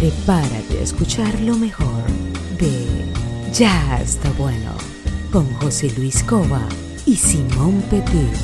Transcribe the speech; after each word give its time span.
prepárate 0.00 0.78
a 0.78 0.82
escuchar 0.82 1.38
lo 1.40 1.56
mejor 1.56 2.04
de 2.58 2.72
Ya 3.52 4.00
está 4.00 4.30
bueno 4.38 4.72
con 5.30 5.44
José 5.56 5.92
Luis 5.94 6.22
Cova 6.22 6.66
y 7.04 7.16
Simón 7.16 7.82
Petit. 7.90 8.34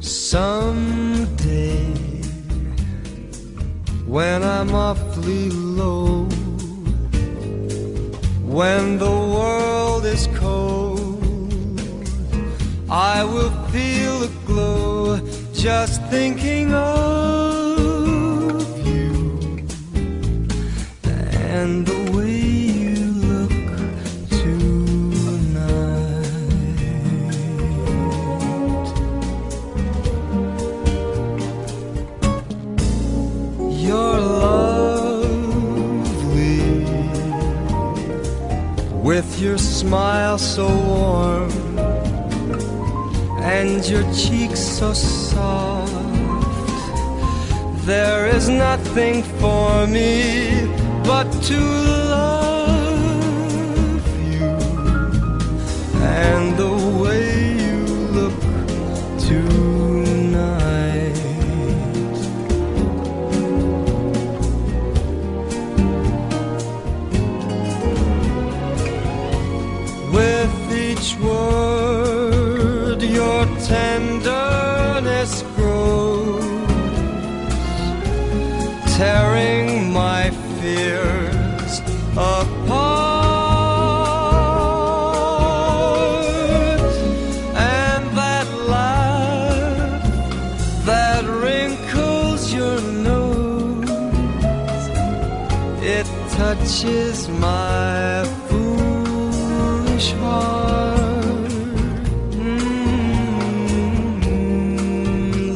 Someday, 0.00 0.62
when 4.06 4.42
I'm 4.42 4.74
awfully 4.74 5.50
low, 5.50 6.26
when 8.46 8.98
the 8.98 9.04
world 9.04 10.06
is 10.06 10.26
cold, 10.28 10.75
I 12.88 13.24
will 13.24 13.50
feel 13.72 14.22
a 14.22 14.28
glow 14.46 15.18
just 15.52 16.00
thinking 16.04 16.72
of 16.72 17.82
you 18.86 19.58
and 21.04 21.84
the 21.84 22.12
way 22.16 22.30
you 22.30 23.06
look 23.26 23.50
tonight. 24.30 25.26
You're 33.82 34.20
lovely 34.20 35.56
with 39.02 39.40
your 39.40 39.58
smile 39.58 40.38
so 40.38 40.68
warm 40.68 41.55
and 43.60 43.88
your 43.88 44.04
cheeks 44.12 44.60
so 44.60 44.92
soft. 44.92 45.92
There 47.86 48.26
is 48.36 48.48
nothing 48.48 49.22
for 49.40 49.86
me 49.86 50.66
but 51.10 51.28
to 51.48 51.58
love 52.14 52.98
you 54.32 54.50
and 56.22 56.44
the 56.60 56.75
touches 96.76 97.28
my 97.28 98.24
foolish 98.48 100.12
heart. 100.12 101.50
Mm, 102.32 102.78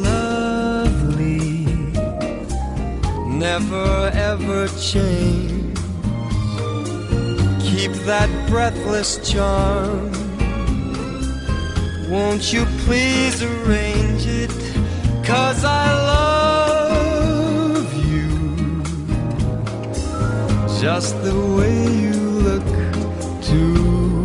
lovely, 0.03 1.67
never 3.29 4.11
ever 4.15 4.69
change. 4.79 5.79
Keep 7.61 7.93
that 8.07 8.31
breathless 8.49 9.19
charm. 9.31 10.13
Won't 12.09 12.51
you 12.53 12.65
please 12.87 13.43
arrange 13.43 14.27
it? 14.27 14.51
Cause 15.23 15.65
I 15.65 15.93
love 15.93 16.30
just 20.81 21.23
the 21.23 21.39
way 21.59 21.93
you 22.01 22.15
look 22.41 22.65
tonight. 23.43 24.20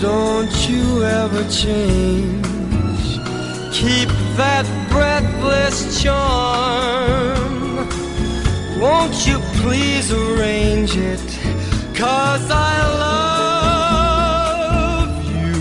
Don't 0.00 0.68
you 0.68 1.04
ever 1.04 1.42
change. 1.48 2.44
Keep 3.72 4.08
that 4.36 4.66
breathless 4.90 6.02
charm. 6.02 7.88
Won't 8.80 9.26
you 9.26 9.38
please 9.60 10.12
arrange 10.12 10.96
it? 10.96 11.20
Cause 11.94 12.50
I 12.50 12.78
love 15.00 15.24
you 15.24 15.54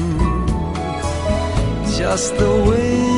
just 1.97 2.35
the 2.38 2.52
way 2.69 3.15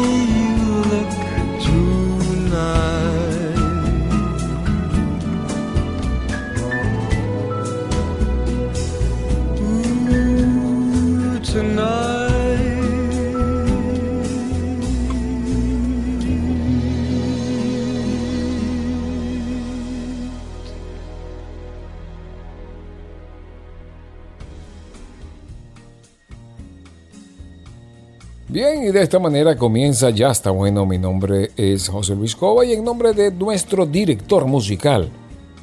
Bien, 28.58 28.84
y 28.84 28.88
de 28.88 29.04
esta 29.04 29.20
manera 29.20 29.56
comienza 29.56 30.10
Ya 30.10 30.32
está 30.32 30.50
bueno. 30.50 30.84
Mi 30.88 30.98
nombre 30.98 31.52
es 31.56 31.90
José 31.90 32.16
Luis 32.16 32.36
Cova 32.36 32.66
y 32.66 32.74
en 32.74 32.84
nombre 32.84 33.14
de 33.14 33.30
nuestro 33.30 33.86
director 33.86 34.48
musical, 34.48 35.12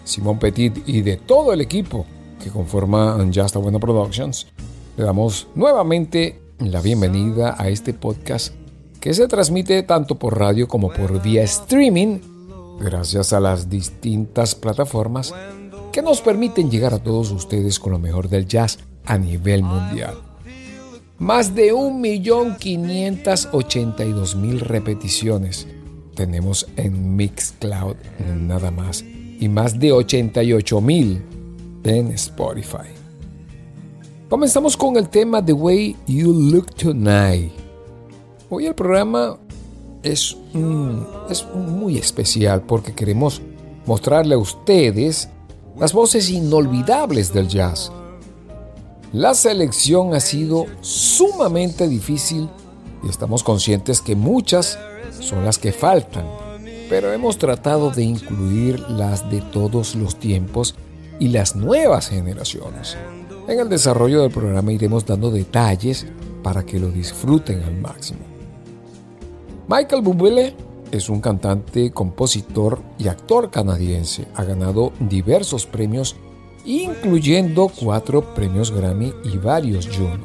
Simón 0.05 0.39
Petit, 0.39 0.81
y 0.87 1.03
de 1.03 1.17
todo 1.17 1.53
el 1.53 1.61
equipo 1.61 2.07
que 2.41 2.51
conforma 2.51 3.19
Ya 3.31 3.47
está 3.47 3.59
bueno 3.59 3.81
Productions, 3.81 4.47
le 4.97 5.03
damos 5.03 5.49
nuevamente 5.57 6.41
la 6.61 6.81
bienvenida 6.81 7.57
a 7.59 7.69
este 7.69 7.95
podcast 7.95 8.55
que 9.01 9.13
se 9.13 9.27
transmite 9.27 9.83
tanto 9.83 10.15
por 10.15 10.39
radio 10.39 10.69
como 10.69 10.93
por 10.93 11.21
vía 11.21 11.43
streaming 11.43 12.21
gracias 12.79 13.33
a 13.33 13.41
las 13.41 13.69
distintas 13.69 14.55
plataformas 14.55 15.35
que 15.91 16.01
nos 16.01 16.21
permiten 16.21 16.71
llegar 16.71 16.95
a 16.95 17.03
todos 17.03 17.33
ustedes 17.33 17.81
con 17.81 17.91
lo 17.91 17.99
mejor 17.99 18.29
del 18.29 18.47
jazz 18.47 18.79
a 19.05 19.19
nivel 19.19 19.65
mundial. 19.65 20.15
Más 21.19 21.55
de 21.55 21.73
1.582.000 21.73 24.59
repeticiones 24.59 25.69
tenemos 26.17 26.67
en 26.77 27.15
Mixcloud 27.15 27.95
nada 28.41 28.73
más 28.73 29.05
y 29.39 29.49
más 29.49 29.79
de 29.79 29.93
88.000 29.93 31.21
en 31.85 32.09
Spotify. 32.09 32.89
Comenzamos 34.29 34.77
con 34.77 34.97
el 34.97 35.09
tema 35.09 35.41
The 35.45 35.53
Way 35.53 35.97
You 36.09 36.33
Look 36.33 36.75
Tonight. 36.75 37.53
Hoy 38.51 38.67
el 38.67 38.75
programa 38.75 39.39
es, 40.03 40.37
es 41.31 41.47
muy 41.55 41.97
especial 41.97 42.63
porque 42.63 42.93
queremos 42.93 43.41
mostrarle 43.87 44.35
a 44.35 44.39
ustedes 44.39 45.29
las 45.79 45.93
voces 45.93 46.29
inolvidables 46.29 47.33
del 47.33 47.47
jazz 47.47 47.93
la 49.15 49.33
selección 49.35 50.13
ha 50.13 50.19
sido 50.19 50.67
sumamente 50.81 51.87
difícil 51.87 52.49
y 53.05 53.09
estamos 53.09 53.45
conscientes 53.45 54.01
que 54.01 54.17
muchas 54.17 54.77
son 55.21 55.45
las 55.45 55.57
que 55.57 55.71
faltan, 55.71 56.27
pero 56.89 57.13
hemos 57.13 57.39
tratado 57.39 57.93
de 57.93 58.03
incluir 58.03 58.81
las 58.91 59.31
de 59.31 59.41
todos 59.41 59.95
los 59.95 60.17
tiempos 60.17 60.75
y 61.21 61.29
las 61.29 61.55
nuevas 61.55 62.09
generaciones. 62.09 62.97
En 63.47 63.61
el 63.61 63.69
desarrollo 63.69 64.21
del 64.21 64.33
programa 64.33 64.73
iremos 64.73 65.07
dando 65.07 65.31
detalles 65.31 66.07
para 66.43 66.67
que 66.67 66.81
lo 66.81 66.89
disfruten 66.91 67.63
al 67.63 67.77
máximo. 67.77 68.19
Michael 69.69 70.03
Bublé 70.03 70.57
es 70.91 71.09
un 71.09 71.21
cantante, 71.21 71.93
compositor 71.93 72.83
y 72.99 73.07
actor 73.07 73.53
canadiense. 73.53 74.27
Ha 74.35 74.43
ganado 74.43 74.93
diversos 74.99 75.67
premios 75.67 76.17
incluyendo 76.65 77.69
cuatro 77.69 78.35
premios 78.35 78.71
Grammy 78.71 79.13
y 79.25 79.37
varios 79.39 79.89
Juno. 79.89 80.25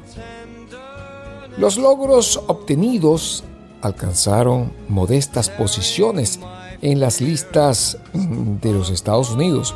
Los 1.57 1.77
logros 1.77 2.41
obtenidos 2.47 3.43
alcanzaron 3.81 4.71
modestas 4.87 5.49
posiciones 5.49 6.39
en 6.81 6.99
las 6.99 7.21
listas 7.21 7.97
de 8.13 8.73
los 8.73 8.89
Estados 8.89 9.31
Unidos, 9.31 9.75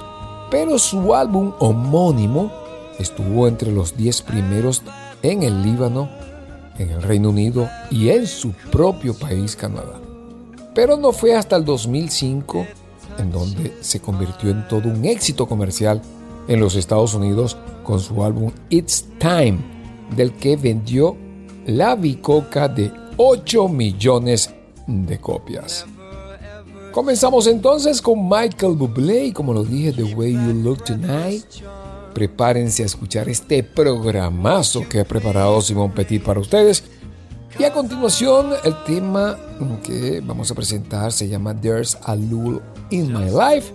pero 0.50 0.80
su 0.80 1.13
álbum 1.13 1.54
homónimo 1.60 2.51
estuvo 3.00 3.48
entre 3.48 3.71
los 3.71 3.98
10 3.98 4.21
primeros 4.21 4.83
en 5.21 5.44
el 5.44 5.62
Líbano, 5.62 6.09
en 6.77 6.92
el 6.92 7.01
Reino 7.01 7.30
Unido 7.30 7.69
y 7.92 8.09
en 8.09 8.27
su 8.27 8.51
propio 8.71 9.13
país, 9.18 9.56
Canadá. 9.56 10.00
Pero 10.74 10.98
no 10.98 11.12
fue 11.12 11.36
hasta 11.36 11.56
el 11.56 11.66
2005 11.66 12.66
en 13.18 13.31
donde 13.31 13.77
se 13.81 14.00
convirtió 14.00 14.50
en 14.50 14.68
todo 14.68 14.89
un 14.89 15.06
éxito 15.06 15.48
comercial 15.48 16.01
en 16.48 16.60
los 16.60 16.75
Estados 16.75 17.13
Unidos 17.13 17.57
con 17.84 18.00
su 18.00 18.24
álbum 18.24 18.51
It's 18.69 19.06
Time, 19.19 19.60
del 20.16 20.34
que 20.34 20.56
vendió 20.56 21.16
la 21.66 21.95
bicoca 21.95 22.68
de 22.68 22.92
8 23.18 23.68
millones 23.68 24.54
de 24.88 25.18
copias. 25.19 25.86
Comenzamos 26.92 27.48
entonces 27.48 28.01
con 28.01 28.30
Michael 28.30 28.74
Bublé 28.74 29.25
y 29.25 29.31
como 29.31 29.54
lo 29.54 29.63
dije, 29.63 29.94
The 29.94 30.04
Way 30.04 30.34
You 30.34 30.54
Look 30.63 30.84
Tonight. 30.84 31.45
Prepárense 32.13 32.84
a 32.84 32.86
escuchar 32.86 33.28
este 33.30 33.63
programazo 33.63 34.88
que 34.88 35.00
ha 35.00 35.04
preparado 35.04 35.60
Simón 35.62 35.92
Petit 35.92 36.24
para 36.24 36.40
ustedes. 36.40 36.84
Y 37.57 37.63
a 37.63 37.74
continuación, 37.74 38.51
el 38.63 38.75
tema 38.84 39.38
que 39.84 40.22
vamos 40.24 40.51
a 40.51 40.56
presentar 40.56 41.12
se 41.12 41.28
llama 41.28 41.60
There's 41.60 41.98
a 42.04 42.16
Lure 42.16 42.60
in 42.92 43.12
My 43.12 43.25
Life 43.25 43.74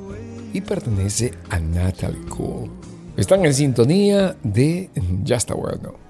y 0.52 0.60
pertenece 0.60 1.32
a 1.50 1.58
Natalie 1.58 2.24
Cole. 2.26 2.70
Están 3.16 3.44
en 3.44 3.54
sintonía 3.54 4.36
de 4.42 4.90
Ya 5.24 5.36
está 5.36 5.54
bueno. 5.54 6.07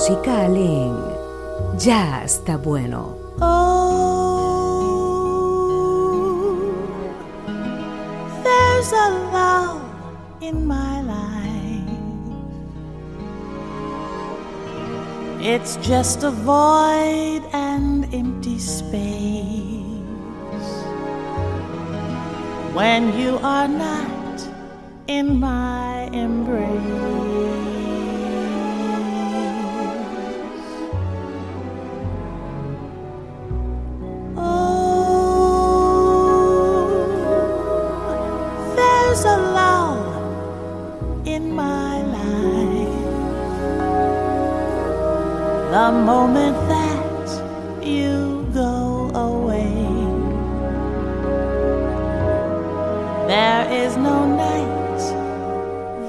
Musical 0.00 0.56
en 0.56 0.96
Ya 1.78 2.24
está 2.24 2.56
bueno. 2.56 3.18
Oh, 3.42 3.68
there's 8.42 8.92
a 8.92 9.10
love 9.30 9.82
in 10.40 10.66
my 10.66 11.02
life. 11.02 11.84
It's 15.42 15.76
just 15.86 16.24
a 16.24 16.30
void 16.30 17.42
and 17.52 18.06
empty 18.14 18.58
space. 18.58 19.44
When 22.72 23.12
you 23.18 23.38
are 23.42 23.68
not 23.68 24.48
in 25.08 25.38
my 25.38 26.08
embrace. 26.14 27.29
The 45.70 45.92
moment 45.92 46.56
that 46.68 47.86
you 47.86 48.44
go 48.52 49.08
away. 49.14 49.72
There 53.28 53.70
is 53.70 53.96
no 53.96 54.16
night, 54.26 55.02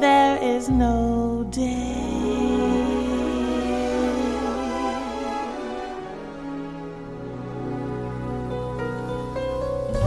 there 0.01 0.37
is 0.41 0.67
no 0.69 1.45
day. 1.51 1.93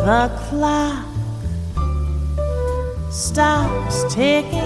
The 0.05 0.23
clock 0.49 1.04
stops 3.35 4.15
ticking. 4.15 4.63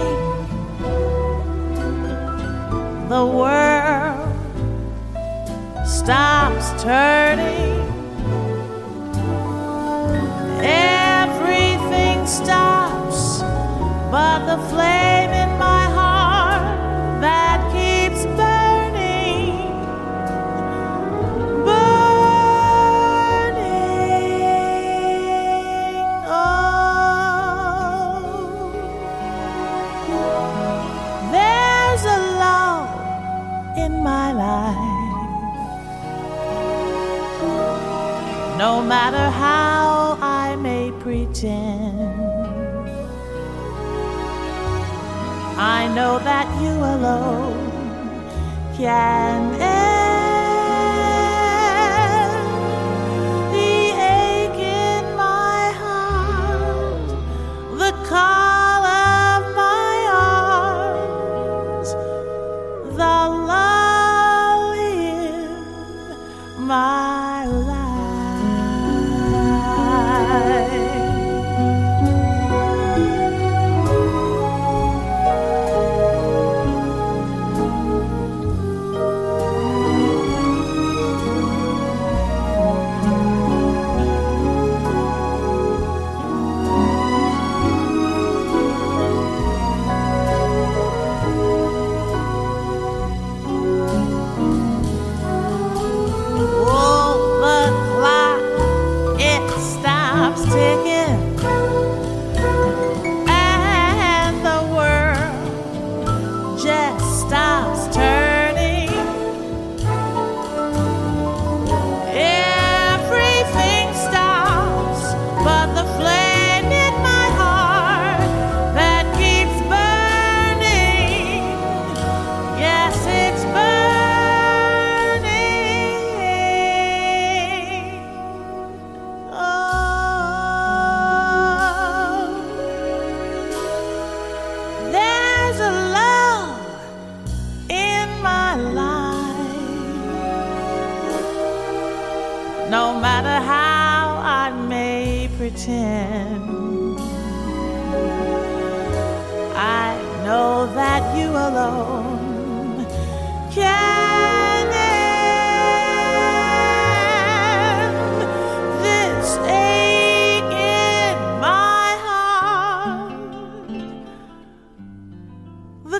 The 3.08 3.24
world 3.24 4.28
stops 5.86 6.82
turning. 6.82 7.80
Everything 10.60 12.26
stops 12.26 13.40
but 14.10 14.44
the 14.44 14.58
flame 14.68 15.27
no 38.58 38.82
matter 38.82 39.30
how 39.30 40.18
I 40.20 40.56
may 40.56 40.90
pretend. 40.98 42.10
I 45.56 45.86
know 45.94 46.18
that 46.18 46.46
you 46.60 46.72
alone 46.94 47.70
can 48.76 49.67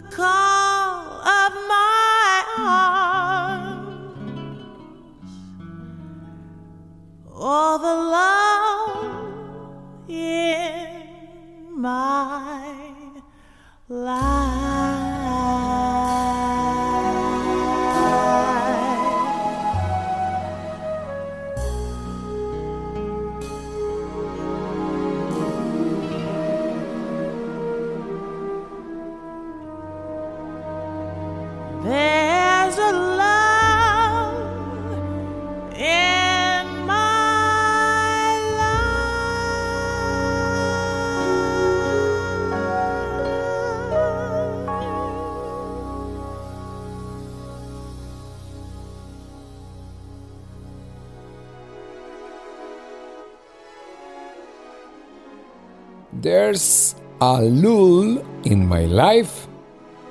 the 0.00 0.17
car. 0.17 0.58
There's 56.49 56.97
a 57.21 57.43
lull 57.43 58.23
in 58.45 58.67
my 58.67 58.87
life. 58.87 59.47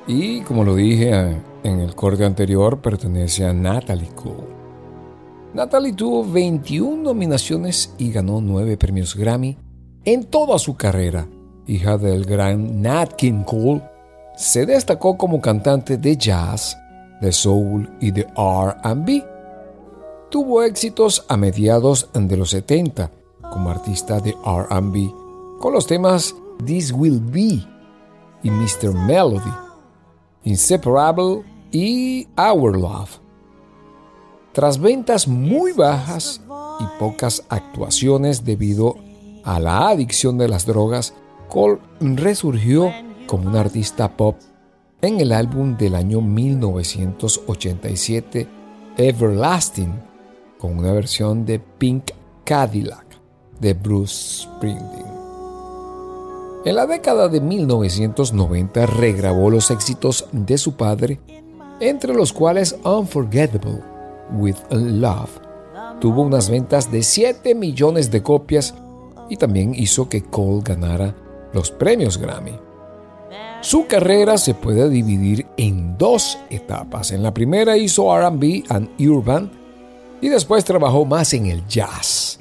Y 0.05 0.41
como 0.41 0.63
lo 0.63 0.75
dije 0.75 1.09
eh, 1.09 1.41
en 1.63 1.79
el 1.79 1.95
corte 1.95 2.25
anterior, 2.25 2.79
pertenece 2.79 3.43
a 3.43 3.53
Natalie 3.53 4.11
Cole. 4.13 4.55
Natalie 5.55 5.93
tuvo 5.93 6.23
21 6.23 7.01
nominaciones 7.01 7.91
y 7.97 8.11
ganó 8.11 8.39
9 8.39 8.77
premios 8.77 9.15
Grammy 9.15 9.57
en 10.05 10.25
toda 10.25 10.59
su 10.59 10.77
carrera. 10.77 11.27
Hija 11.65 11.97
del 11.97 12.23
gran 12.23 12.83
Nat 12.83 13.13
King 13.13 13.43
Cole, 13.43 13.81
se 14.35 14.67
destacó 14.67 15.17
como 15.17 15.41
cantante 15.41 15.97
de 15.97 16.17
jazz, 16.17 16.77
de 17.19 17.31
soul 17.31 17.89
y 17.99 18.11
de 18.11 18.27
RB. 18.35 19.25
Tuvo 20.29 20.61
éxitos 20.61 21.25
a 21.29 21.35
mediados 21.35 22.11
de 22.13 22.37
los 22.37 22.51
70 22.51 23.09
como 23.41 23.71
artista 23.71 24.19
de 24.19 24.33
RB 24.33 25.26
con 25.59 25.73
los 25.73 25.87
temas 25.87 26.35
This 26.65 26.91
Will 26.91 27.19
Be 27.19 27.63
y 28.43 28.51
Mr. 28.51 28.93
Melody, 28.93 29.51
Inseparable 30.43 31.43
y 31.71 32.27
Our 32.37 32.77
Love. 32.77 33.17
Tras 34.53 34.79
ventas 34.79 35.27
muy 35.27 35.73
bajas 35.73 36.39
y 36.79 36.85
pocas 36.99 37.43
actuaciones 37.49 38.45
debido 38.45 38.95
a 39.43 39.59
la 39.59 39.89
adicción 39.89 40.37
de 40.37 40.47
las 40.47 40.65
drogas, 40.65 41.13
Cole 41.49 41.79
resurgió 41.99 42.93
como 43.27 43.49
un 43.49 43.55
artista 43.55 44.17
pop 44.17 44.37
en 45.01 45.19
el 45.19 45.31
álbum 45.31 45.77
del 45.77 45.95
año 45.95 46.21
1987 46.21 48.47
Everlasting, 48.97 49.93
con 50.57 50.79
una 50.79 50.91
versión 50.91 51.45
de 51.45 51.59
Pink 51.59 52.09
Cadillac 52.43 53.05
de 53.59 53.73
Bruce 53.73 54.43
Springsteen. 54.43 55.06
En 56.67 56.75
la 56.75 56.85
década 56.85 57.29
de 57.29 57.39
1990 57.39 58.87
regrabó 58.87 59.49
los 59.49 59.71
éxitos 59.71 60.25
de 60.33 60.57
su 60.57 60.75
padre, 60.75 61.17
entre 61.79 62.13
los 62.13 62.33
cuales 62.33 62.75
Unforgettable 62.83 63.79
with 64.33 64.57
Love 64.71 65.29
tuvo 66.01 66.23
unas 66.23 66.49
ventas 66.49 66.91
de 66.91 67.03
7 67.03 67.55
millones 67.55 68.11
de 68.11 68.21
copias 68.21 68.73
y 69.29 69.37
también 69.37 69.75
hizo 69.75 70.09
que 70.09 70.23
Cole 70.23 70.59
ganara 70.61 71.15
los 71.53 71.71
premios 71.71 72.17
Grammy. 72.17 72.59
Su 73.61 73.87
carrera 73.87 74.37
se 74.37 74.53
puede 74.53 74.89
dividir 74.89 75.45
en 75.55 75.97
dos 75.97 76.37
etapas. 76.49 77.13
En 77.13 77.23
la 77.23 77.33
primera 77.33 77.77
hizo 77.77 78.13
RB 78.13 78.65
and 78.67 78.89
Urban 78.99 79.49
y 80.19 80.27
después 80.27 80.65
trabajó 80.65 81.05
más 81.05 81.33
en 81.33 81.45
el 81.45 81.65
jazz. 81.65 82.36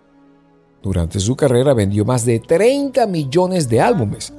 Durante 0.87 1.19
su 1.19 1.35
carrera 1.35 1.75
vendió 1.75 2.05
más 2.05 2.25
de 2.25 2.39
30 2.39 3.09
millones 3.09 3.69
de 3.69 3.81
álbumes. 3.81 4.33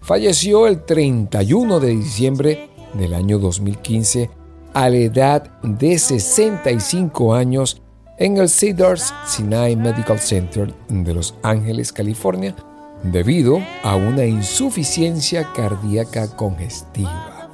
Falleció 0.00 0.68
el 0.68 0.84
31 0.84 1.80
de 1.80 1.88
diciembre 1.88 2.70
del 2.92 3.14
año 3.14 3.40
2015 3.40 4.30
a 4.72 4.88
la 4.88 4.96
edad 4.96 5.60
de 5.60 5.98
65 5.98 7.34
años 7.34 7.82
en 8.16 8.36
el 8.36 8.48
Cedars 8.48 9.12
Sinai 9.26 9.74
Medical 9.74 10.20
Center 10.20 10.72
de 10.88 11.12
Los 11.12 11.34
Ángeles, 11.42 11.92
California, 11.92 12.54
debido 13.02 13.58
a 13.82 13.96
una 13.96 14.24
insuficiencia 14.24 15.52
cardíaca 15.52 16.28
congestiva. 16.36 17.50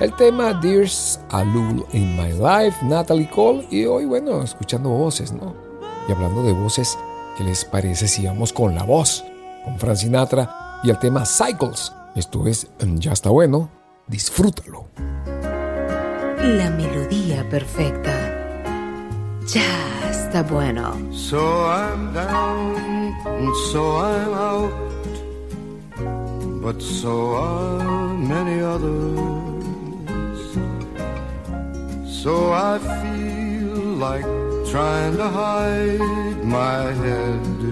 El 0.00 0.12
tema 0.16 0.60
There's 0.60 1.20
a 1.30 1.44
Lull 1.44 1.86
in 1.92 2.16
My 2.16 2.32
Life, 2.32 2.84
Natalie 2.84 3.30
Cole, 3.30 3.64
y 3.70 3.84
hoy, 3.84 4.06
bueno, 4.06 4.42
escuchando 4.42 4.88
voces, 4.88 5.30
¿no? 5.30 5.67
Y 6.08 6.12
hablando 6.12 6.42
de 6.42 6.54
voces, 6.54 6.98
¿qué 7.36 7.44
les 7.44 7.66
parece 7.66 8.08
si 8.08 8.26
vamos 8.26 8.54
con 8.54 8.74
la 8.74 8.82
voz? 8.84 9.24
Con 9.64 9.78
Frank 9.78 9.96
Sinatra 9.96 10.80
y 10.82 10.88
el 10.88 10.98
tema 10.98 11.26
Cycles. 11.26 11.92
Esto 12.14 12.46
es 12.46 12.66
Ya 12.78 13.12
está 13.12 13.28
bueno, 13.28 13.68
disfrútalo. 14.06 14.86
La 14.96 16.70
melodía 16.70 17.46
perfecta. 17.50 18.10
Ya 19.46 20.10
está 20.10 20.42
bueno. 20.44 20.94
So 21.12 21.66
I'm 21.66 22.14
down 22.14 23.14
and 23.26 23.54
so 23.70 23.98
I'm 23.98 24.32
out, 24.32 24.72
but 26.62 26.80
so 26.80 27.36
are 27.36 28.14
many 28.14 28.62
others. 28.62 29.18
So 32.06 32.52
I 32.54 32.78
feel 32.78 33.98
like 33.98 34.24
trying 34.70 35.16
to 35.16 35.26
hide 35.26 36.44
my 36.44 36.92
head 36.92 37.62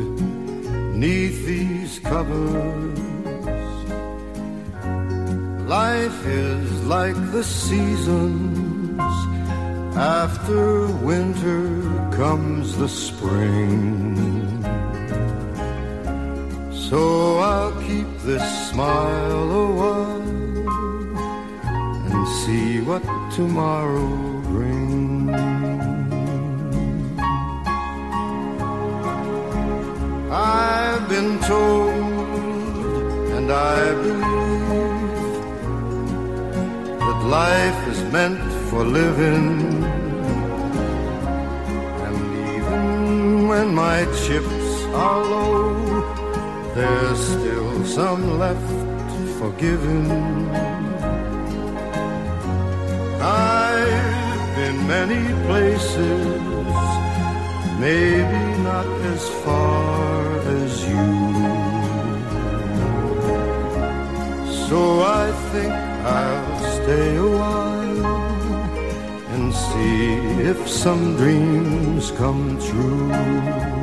neath 0.97 1.45
these 1.45 1.99
covers. 1.99 2.99
Life 5.69 6.25
is 6.25 6.85
like 6.85 7.17
the 7.33 7.45
seasons. 7.45 8.99
After 9.95 10.87
winter 11.11 11.83
comes 12.17 12.77
the 12.79 12.89
spring. 12.89 14.17
So 16.73 17.39
I'll 17.39 17.79
keep 17.83 18.09
this 18.21 18.71
smile 18.71 19.51
a 19.51 19.67
while 19.81 20.23
and 22.11 22.29
see 22.41 22.81
what 22.81 23.03
tomorrow 23.35 24.41
brings. 24.43 24.86
Been 31.17 31.39
told, 31.41 31.95
and 33.37 33.49
I 33.51 33.81
believe 34.03 35.07
that 37.05 37.21
life 37.41 37.81
is 37.93 38.01
meant 38.17 38.43
for 38.69 38.83
living. 38.85 39.49
And 42.05 42.19
even 42.57 43.49
when 43.51 43.67
my 43.85 43.99
chips 44.23 44.69
are 45.05 45.23
low, 45.35 45.65
there's 46.77 47.21
still 47.35 47.73
some 47.99 48.23
left 48.43 48.79
for 49.37 49.51
giving. 49.65 50.07
I've 53.23 54.49
been 54.59 54.79
many 54.97 55.25
places, 55.47 56.37
maybe 57.87 58.43
not 58.69 58.89
as 59.13 59.23
far 59.45 59.76
So 64.77 65.01
I 65.01 65.33
think 65.53 65.73
I'll 65.73 66.59
stay 66.77 67.17
a 67.17 67.31
while 67.41 68.07
and 69.33 69.45
see 69.55 70.05
if 70.51 70.69
some 70.69 71.17
dreams 71.17 72.11
come 72.11 72.59
true. 72.69 73.76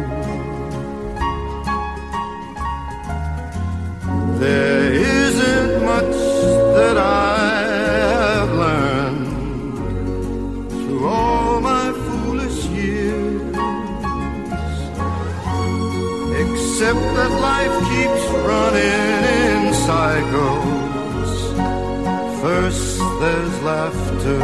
Laughter, 24.24 24.40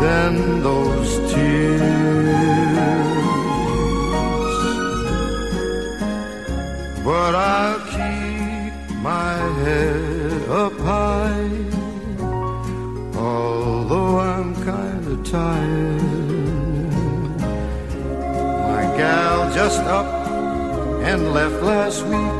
then 0.00 0.62
those 0.62 1.32
tears. 1.32 1.82
But 7.04 7.34
I'll 7.34 7.80
keep 7.80 8.96
my 9.02 9.34
head 9.64 10.48
up 10.48 10.78
high, 10.78 11.50
although 13.16 14.18
I'm 14.18 14.54
kinda 14.54 15.16
tired. 15.28 16.02
My 18.68 18.82
gal 18.96 19.52
just 19.52 19.80
up 19.80 20.06
and 21.02 21.32
left 21.32 21.62
last 21.62 22.02
week. 22.04 22.38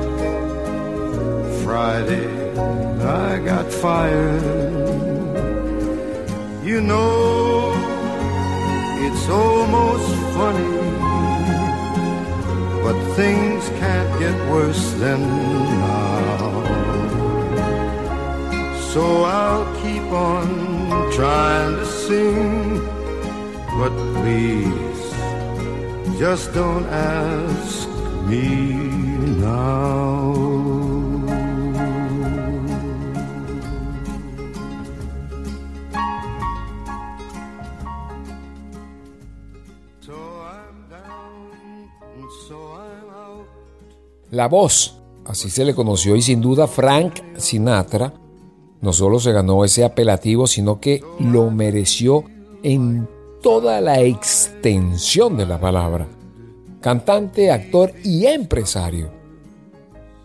Friday, 1.65 2.29
I 3.01 3.39
got 3.39 3.67
fired. 3.73 4.72
You 6.65 6.81
know, 6.81 7.73
it's 9.05 9.29
almost 9.29 10.15
funny, 10.37 10.79
but 12.85 12.97
things 13.17 13.69
can't 13.81 14.21
get 14.21 14.37
worse 14.49 14.93
than 14.93 15.21
now. 15.23 16.63
So 18.93 19.25
I'll 19.25 19.67
keep 19.83 20.05
on 20.13 21.11
trying 21.11 21.75
to 21.79 21.85
sing, 21.85 22.79
but 23.79 23.93
please 24.21 25.03
just 26.17 26.55
don't 26.55 26.87
ask 26.87 27.89
me 28.29 28.73
now. 29.43 30.22
La 44.33 44.49
voz, 44.49 44.99
así 45.27 45.51
se 45.51 45.63
le 45.63 45.75
conoció 45.75 46.17
y 46.17 46.23
sin 46.23 46.41
duda 46.41 46.67
Frank 46.67 47.21
Sinatra, 47.37 48.15
no 48.81 48.95
solo 48.95 49.21
se 49.21 49.31
ganó 49.31 49.63
ese 49.63 49.85
apelativo, 49.85 50.47
sino 50.47 50.81
que 50.81 51.05
lo 51.21 51.51
mereció 51.51 52.25
en 52.63 53.07
toda 53.43 53.83
la 53.83 54.01
extensión 54.01 55.37
de 55.37 55.45
la 55.45 55.61
palabra. 55.61 56.09
Cantante, 56.81 57.51
actor 57.51 57.93
y 58.05 58.25
empresario. 58.25 59.11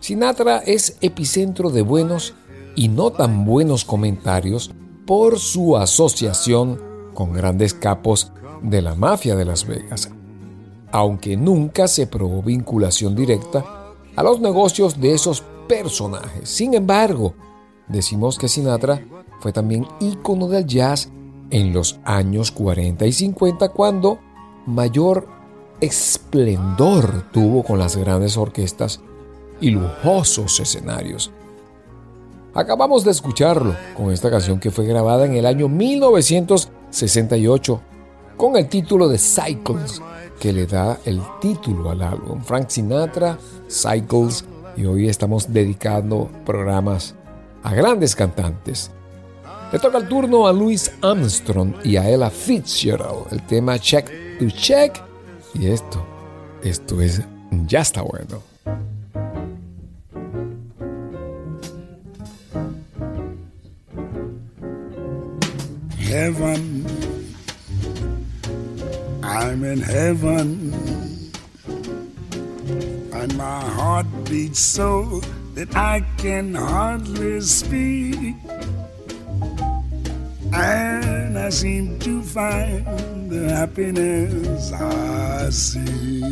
Sinatra 0.00 0.60
es 0.60 0.96
epicentro 1.02 1.68
de 1.68 1.82
buenos 1.82 2.32
y 2.76 2.88
no 2.88 3.10
tan 3.10 3.44
buenos 3.44 3.84
comentarios 3.84 4.70
por 5.06 5.38
su 5.38 5.76
asociación 5.76 6.80
con 7.12 7.34
grandes 7.34 7.74
capos 7.74 8.32
de 8.62 8.80
la 8.80 8.94
mafia 8.94 9.36
de 9.36 9.44
Las 9.44 9.66
Vegas, 9.66 10.10
aunque 10.92 11.36
nunca 11.36 11.86
se 11.88 12.06
probó 12.06 12.42
vinculación 12.42 13.14
directa 13.14 13.77
a 14.18 14.22
los 14.24 14.40
negocios 14.40 15.00
de 15.00 15.14
esos 15.14 15.44
personajes. 15.68 16.48
Sin 16.48 16.74
embargo, 16.74 17.34
decimos 17.86 18.36
que 18.36 18.48
Sinatra 18.48 19.00
fue 19.38 19.52
también 19.52 19.86
ícono 20.00 20.48
del 20.48 20.66
jazz 20.66 21.08
en 21.50 21.72
los 21.72 22.00
años 22.02 22.50
40 22.50 23.06
y 23.06 23.12
50 23.12 23.68
cuando 23.68 24.18
mayor 24.66 25.28
esplendor 25.80 27.30
tuvo 27.30 27.62
con 27.62 27.78
las 27.78 27.96
grandes 27.96 28.36
orquestas 28.36 29.00
y 29.60 29.70
lujosos 29.70 30.58
escenarios. 30.58 31.30
Acabamos 32.54 33.04
de 33.04 33.12
escucharlo 33.12 33.76
con 33.96 34.10
esta 34.10 34.32
canción 34.32 34.58
que 34.58 34.72
fue 34.72 34.84
grabada 34.84 35.26
en 35.26 35.34
el 35.34 35.46
año 35.46 35.68
1968 35.68 37.80
con 38.38 38.56
el 38.56 38.68
título 38.68 39.08
de 39.08 39.18
Cycles, 39.18 40.00
que 40.40 40.52
le 40.52 40.66
da 40.66 40.98
el 41.04 41.20
título 41.40 41.90
al 41.90 42.02
álbum. 42.02 42.40
Frank 42.40 42.68
Sinatra, 42.68 43.36
Cycles, 43.68 44.44
y 44.76 44.86
hoy 44.86 45.08
estamos 45.08 45.52
dedicando 45.52 46.30
programas 46.46 47.16
a 47.64 47.74
grandes 47.74 48.14
cantantes. 48.14 48.92
Le 49.72 49.78
toca 49.80 49.98
el 49.98 50.08
turno 50.08 50.46
a 50.46 50.52
Louis 50.52 50.90
Armstrong 51.02 51.74
y 51.84 51.96
a 51.96 52.08
Ella 52.08 52.30
Fitzgerald, 52.30 53.26
el 53.32 53.44
tema 53.44 53.78
Check 53.78 54.38
to 54.38 54.46
Check, 54.48 55.02
y 55.54 55.66
esto, 55.66 56.02
esto 56.62 57.02
es 57.02 57.20
Ya 57.66 57.80
está 57.80 58.02
bueno. 58.02 58.40
Heaven, 65.98 66.86
I'm 69.28 69.62
in 69.62 69.80
heaven, 69.80 70.72
and 73.12 73.36
my 73.36 73.60
heart 73.60 74.06
beats 74.24 74.58
so 74.58 75.20
that 75.54 75.76
I 75.76 76.00
can 76.16 76.54
hardly 76.54 77.42
speak. 77.42 78.34
And 80.54 81.38
I 81.38 81.50
seem 81.50 81.98
to 82.00 82.22
find 82.22 83.30
the 83.30 83.50
happiness 83.50 84.72
I 84.72 85.50
see 85.50 86.22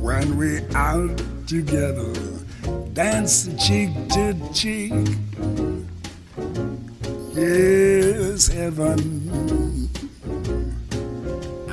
when 0.00 0.38
we're 0.38 0.66
out 0.74 1.20
together, 1.46 2.14
dance 2.94 3.46
cheek 3.58 3.90
to 4.08 4.34
cheek. 4.54 4.92
Yes, 7.34 8.48
heaven. 8.48 9.21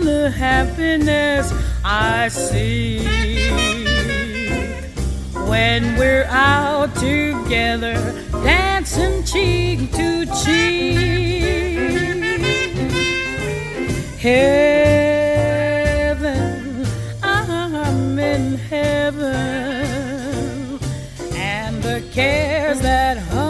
find 0.00 0.08
the 0.08 0.30
happiness 0.30 1.52
I 1.84 2.28
see 2.28 3.04
when 5.48 5.96
we're 5.96 6.26
out 6.28 6.94
together, 6.96 7.94
dancing 8.44 9.24
cheek 9.24 9.92
to 9.92 10.26
cheek. 10.44 11.00
Heaven, 14.18 14.46
I'm 17.22 18.18
in 18.18 18.56
heaven, 18.56 19.28
and 21.34 21.82
the 21.82 22.02
cares 22.12 22.80
that 22.80 23.16
hung 23.18 23.49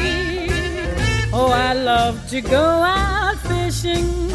Oh, 1.43 1.47
I 1.47 1.73
love 1.73 2.29
to 2.29 2.39
go 2.39 2.63
out 2.63 3.35
fishing 3.49 4.29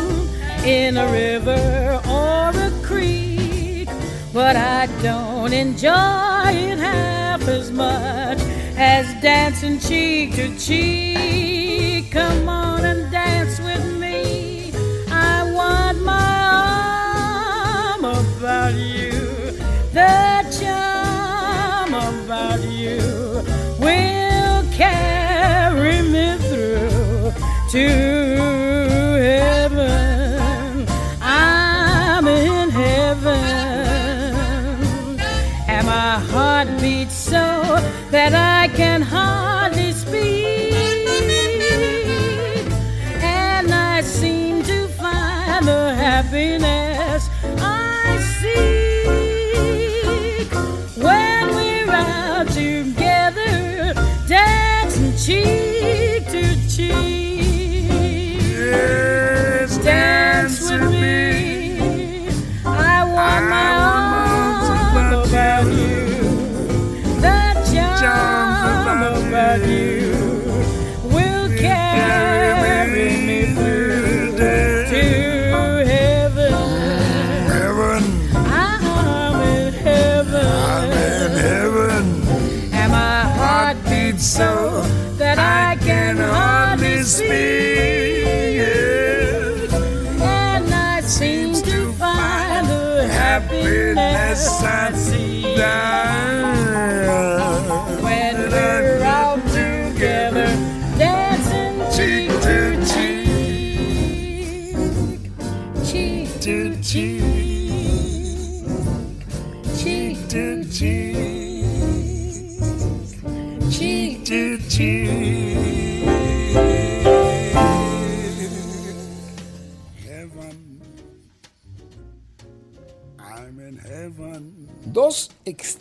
in 0.65 0.97
a 0.97 1.07
river 1.13 2.01
or 2.09 2.51
a 2.51 2.71
creek, 2.83 3.89
but 4.33 4.57
I 4.57 4.87
don't 5.03 5.53
enjoy 5.53 6.51
it 6.51 6.79
half 6.81 7.47
as 7.47 7.71
much 7.71 8.41
as 8.77 9.07
dancing 9.23 9.79
cheek 9.79 10.35
to 10.35 10.59
cheek. 10.59 12.11
Come 12.11 12.49
on 12.49 12.85
and 12.85 13.09
dance 13.13 13.61
with 13.61 13.87
me. 14.01 14.73
I 15.09 15.49
want 15.53 16.03
my 16.03 16.96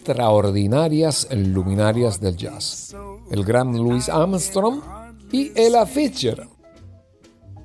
extraordinarias 0.06 1.28
luminarias 1.32 2.22
del 2.22 2.38
jazz, 2.38 2.96
el 3.32 3.44
gran 3.44 3.76
Louis 3.76 4.08
Armstrong 4.08 4.80
y 5.32 5.52
Ella 5.56 5.88
Fitzgerald. 5.88 6.52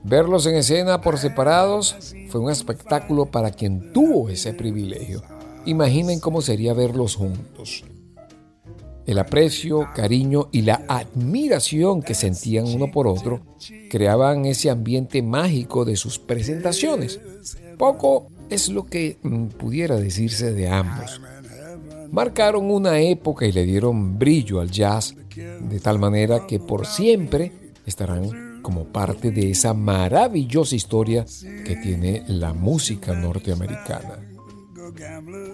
Verlos 0.03 0.47
en 0.47 0.55
escena 0.55 1.03
por 1.03 1.19
separados 1.19 2.15
fue 2.31 2.41
un 2.41 2.51
espectáculo 2.51 3.27
para 3.27 3.51
quien 3.51 3.93
tuvo 3.93 4.31
ese 4.31 4.55
privilegio. 4.55 5.23
Imaginen 5.67 6.19
cómo 6.19 6.41
sería 6.41 6.73
verlos 6.73 7.17
juntos. 7.17 7.85
El 9.05 9.19
aprecio, 9.19 9.89
cariño 9.95 10.49
y 10.51 10.63
la 10.63 10.83
admiración 10.89 12.01
que 12.01 12.15
sentían 12.15 12.65
uno 12.65 12.91
por 12.91 13.07
otro 13.07 13.43
creaban 13.91 14.47
ese 14.47 14.71
ambiente 14.71 15.21
mágico 15.21 15.85
de 15.85 15.97
sus 15.97 16.19
presentaciones. 16.19 17.21
Poco 17.77 18.29
es 18.49 18.71
lo 18.71 18.87
que 18.87 19.19
mm, 19.23 19.49
pudiera 19.49 19.97
decirse 19.97 20.55
de 20.55 20.69
ambos. 20.69 21.21
Marcaron 22.11 22.71
una 22.71 22.99
época 22.99 23.47
y 23.47 23.53
le 23.53 23.65
dieron 23.65 24.19
brillo 24.19 24.61
al 24.61 24.71
jazz 24.71 25.15
de 25.37 25.81
tal 25.81 25.99
manera 25.99 26.47
que 26.47 26.59
por 26.59 26.87
siempre 26.87 27.53
estarán 27.87 28.61
como 28.63 28.85
parte 28.85 29.31
de 29.31 29.51
esa 29.51 29.75
maravillosa 29.75 30.75
historia 30.75 31.25
que 31.65 31.77
tiene 31.77 32.25
la 32.29 32.53
música 32.53 33.15
norteamericana. 33.15 34.19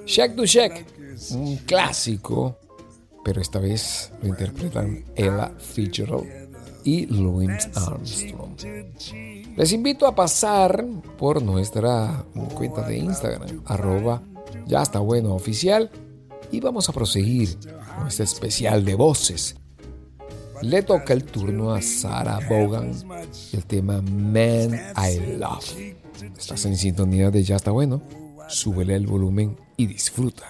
Shack 0.06 0.34
to 0.34 0.44
Shack, 0.44 0.86
un 1.32 1.56
clásico, 1.58 2.58
pero 3.24 3.40
esta 3.40 3.58
vez 3.58 4.12
lo 4.22 4.28
interpretan 4.28 5.04
Ella 5.14 5.52
Fitzgerald 5.58 6.26
y 6.84 7.06
Louis 7.06 7.68
Armstrong. 7.74 8.56
Les 9.56 9.72
invito 9.72 10.06
a 10.06 10.14
pasar 10.14 10.84
por 11.18 11.42
nuestra 11.42 12.24
cuenta 12.54 12.86
de 12.86 12.98
Instagram, 12.98 13.62
arroba 13.64 14.22
ya 14.66 14.82
está 14.82 15.00
bueno 15.00 15.34
oficial, 15.34 15.90
y 16.50 16.60
vamos 16.60 16.88
a 16.88 16.92
proseguir 16.92 17.58
con 17.96 18.08
este 18.08 18.22
especial 18.22 18.84
de 18.84 18.94
voces. 18.94 19.56
Le 20.62 20.82
toca 20.82 21.12
el 21.12 21.24
turno 21.24 21.74
a 21.74 21.82
Sarah 21.82 22.40
Vaughan 22.48 22.92
y 23.52 23.56
el 23.56 23.66
tema 23.66 24.00
Man 24.00 24.74
I 24.96 25.36
Love. 25.36 25.94
Estás 26.36 26.64
en 26.64 26.76
sintonía 26.76 27.30
de 27.30 27.42
Ya 27.42 27.56
está 27.56 27.70
bueno. 27.70 28.02
Súbele 28.48 28.94
el 28.94 29.06
volumen 29.06 29.58
y 29.76 29.86
disfruta. 29.86 30.44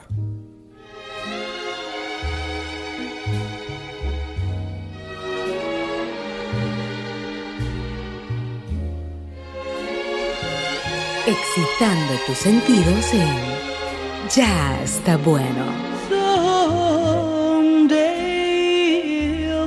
Excitando 11.27 12.13
tus 12.27 12.39
sentidos 12.39 13.13
en 13.15 13.56
ya 14.35 14.83
está 14.83 15.17
bueno. 15.17 15.87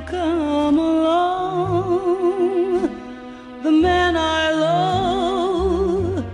come 0.06 0.80
along, 0.80 2.02
the 3.64 3.72
man 3.72 4.16
I 4.16 4.52
love, 4.52 6.26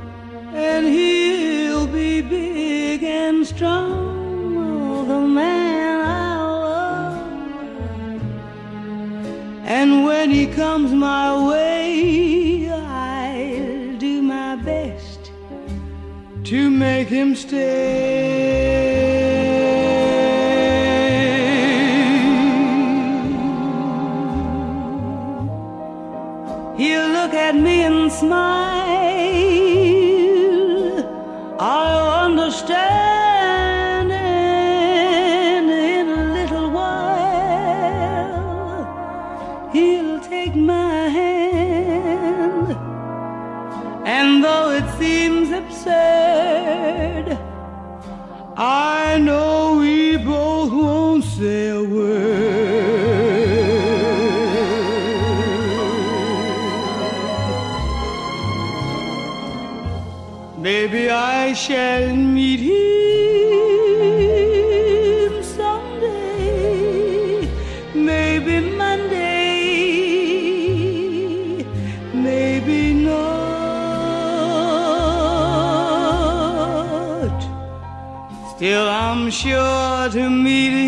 and 0.54 0.86
he'll 0.88 1.88
be 1.88 2.22
big 2.22 3.04
and 3.04 3.46
strong, 3.46 5.08
the 5.08 5.20
man 5.20 6.00
I 6.02 6.38
love. 6.68 7.22
And 9.66 10.06
when 10.06 10.32
he 10.32 10.48
comes 10.48 10.92
my 10.94 11.48
way, 11.48 11.75
to 16.56 16.70
make 16.70 17.10
him 17.10 17.36
stay. 17.36 17.56
He'll 26.78 27.10
look 27.18 27.34
at 27.34 27.56
me 27.56 27.82
and 27.90 28.10
smile. 28.10 29.65
Shall 61.56 62.14
meet 62.14 62.60
him 62.60 63.32
someday, 65.42 66.68
maybe 67.96 68.60
Monday, 68.76 69.16
maybe 72.14 72.94
not. 72.94 73.16
Still, 78.56 78.90
I'm 78.90 79.30
sure 79.32 80.10
to 80.10 80.30
meet 80.30 80.74
him 80.74 80.85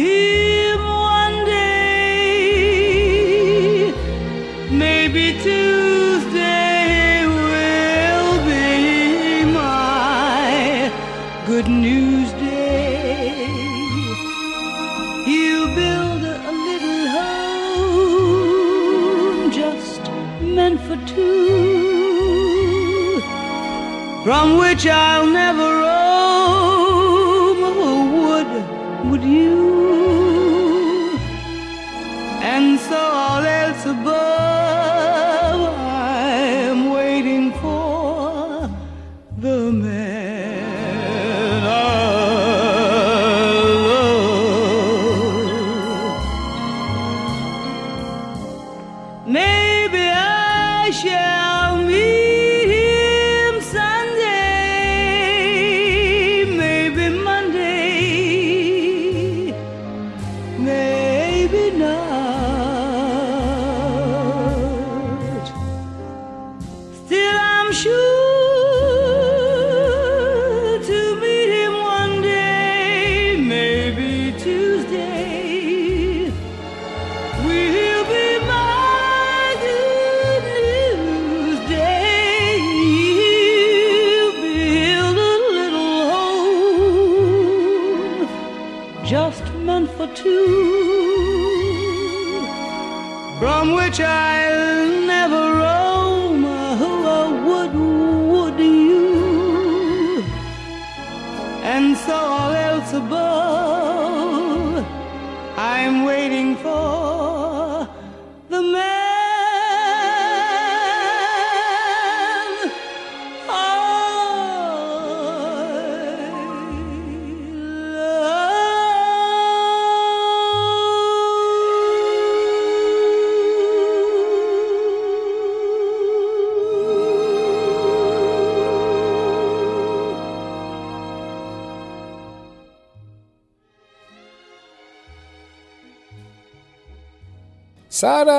from 24.28 24.58
which 24.58 24.86
I'll 24.86 25.26
never 25.26 25.77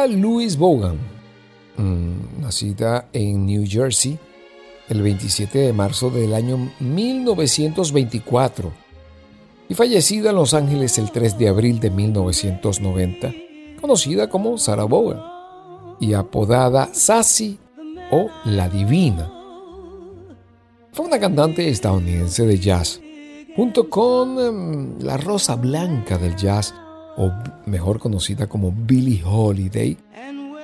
Louise 0.07 0.57
Vaughan, 0.59 0.99
mm, 1.77 2.43
nacida 2.43 3.09
en 3.13 3.47
New 3.47 3.65
Jersey 3.67 4.19
el 4.89 5.03
27 5.03 5.59
de 5.59 5.73
marzo 5.73 6.11
del 6.11 6.35
año 6.35 6.71
1924 6.81 8.73
y 9.69 9.75
fallecida 9.75 10.31
en 10.31 10.37
Los 10.37 10.55
Ángeles 10.55 10.99
el 10.99 11.11
3 11.11 11.39
de 11.39 11.49
abril 11.49 11.79
de 11.81 11.91
1990, 11.91 13.33
conocida 13.81 14.29
como 14.29 14.57
Sarah 14.57 14.87
Vaughan 14.87 15.21
y 16.01 16.15
apodada 16.15 16.89
Sassy 16.93 17.59
o 18.11 18.29
La 18.45 18.69
Divina. 18.69 19.31
Fue 20.93 21.07
una 21.07 21.19
cantante 21.19 21.69
estadounidense 21.69 22.47
de 22.47 22.59
jazz, 22.59 23.01
junto 23.55 23.91
con 23.91 24.39
em, 24.39 24.99
la 25.01 25.17
Rosa 25.17 25.57
Blanca 25.57 26.17
del 26.17 26.35
jazz, 26.35 26.75
o 27.19 27.33
mejor 27.67 27.99
conocida 27.99 28.47
como 28.47 28.73
Billie 28.73 29.23
Holiday. 29.25 29.99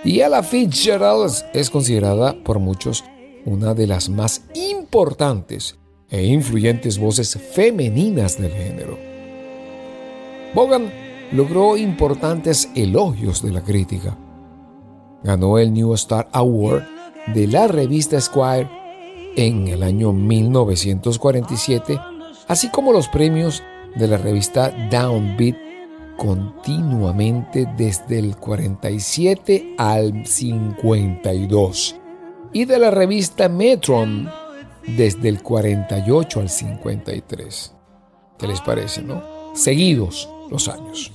Y 0.04 0.20
Ella 0.20 0.42
Fitzgerald 0.42 1.32
es 1.52 1.68
considerada 1.68 2.34
por 2.44 2.58
muchos 2.58 3.04
una 3.44 3.74
de 3.74 3.86
las 3.86 4.08
más 4.08 4.42
importantes 4.54 5.76
e 6.08 6.24
influyentes 6.24 6.98
voces 6.98 7.38
femeninas 7.52 8.40
del 8.40 8.52
género. 8.52 8.96
Vaughan 10.54 10.90
logró 11.32 11.76
importantes 11.76 12.70
elogios 12.76 13.42
de 13.42 13.50
la 13.50 13.62
crítica. 13.62 14.16
Ganó 15.24 15.58
el 15.58 15.72
New 15.72 15.92
Star 15.94 16.28
Award 16.32 16.84
de 17.34 17.46
la 17.48 17.66
revista 17.66 18.16
Esquire 18.16 18.68
en 19.36 19.66
el 19.68 19.82
año 19.82 20.12
1947, 20.12 21.98
así 22.46 22.70
como 22.70 22.92
los 22.92 23.08
premios 23.08 23.62
de 23.96 24.06
la 24.06 24.18
revista 24.18 24.70
Downbeat 24.90 25.63
continuamente 26.16 27.66
desde 27.76 28.18
el 28.18 28.36
47 28.36 29.74
al 29.78 30.26
52 30.26 31.96
y 32.52 32.64
de 32.64 32.78
la 32.78 32.90
revista 32.90 33.48
Metron 33.48 34.30
desde 34.86 35.28
el 35.28 35.42
48 35.42 36.40
al 36.40 36.48
53. 36.48 37.72
¿Qué 38.38 38.46
les 38.46 38.60
parece, 38.60 39.02
no? 39.02 39.22
Seguidos 39.54 40.28
los 40.50 40.68
años. 40.68 41.12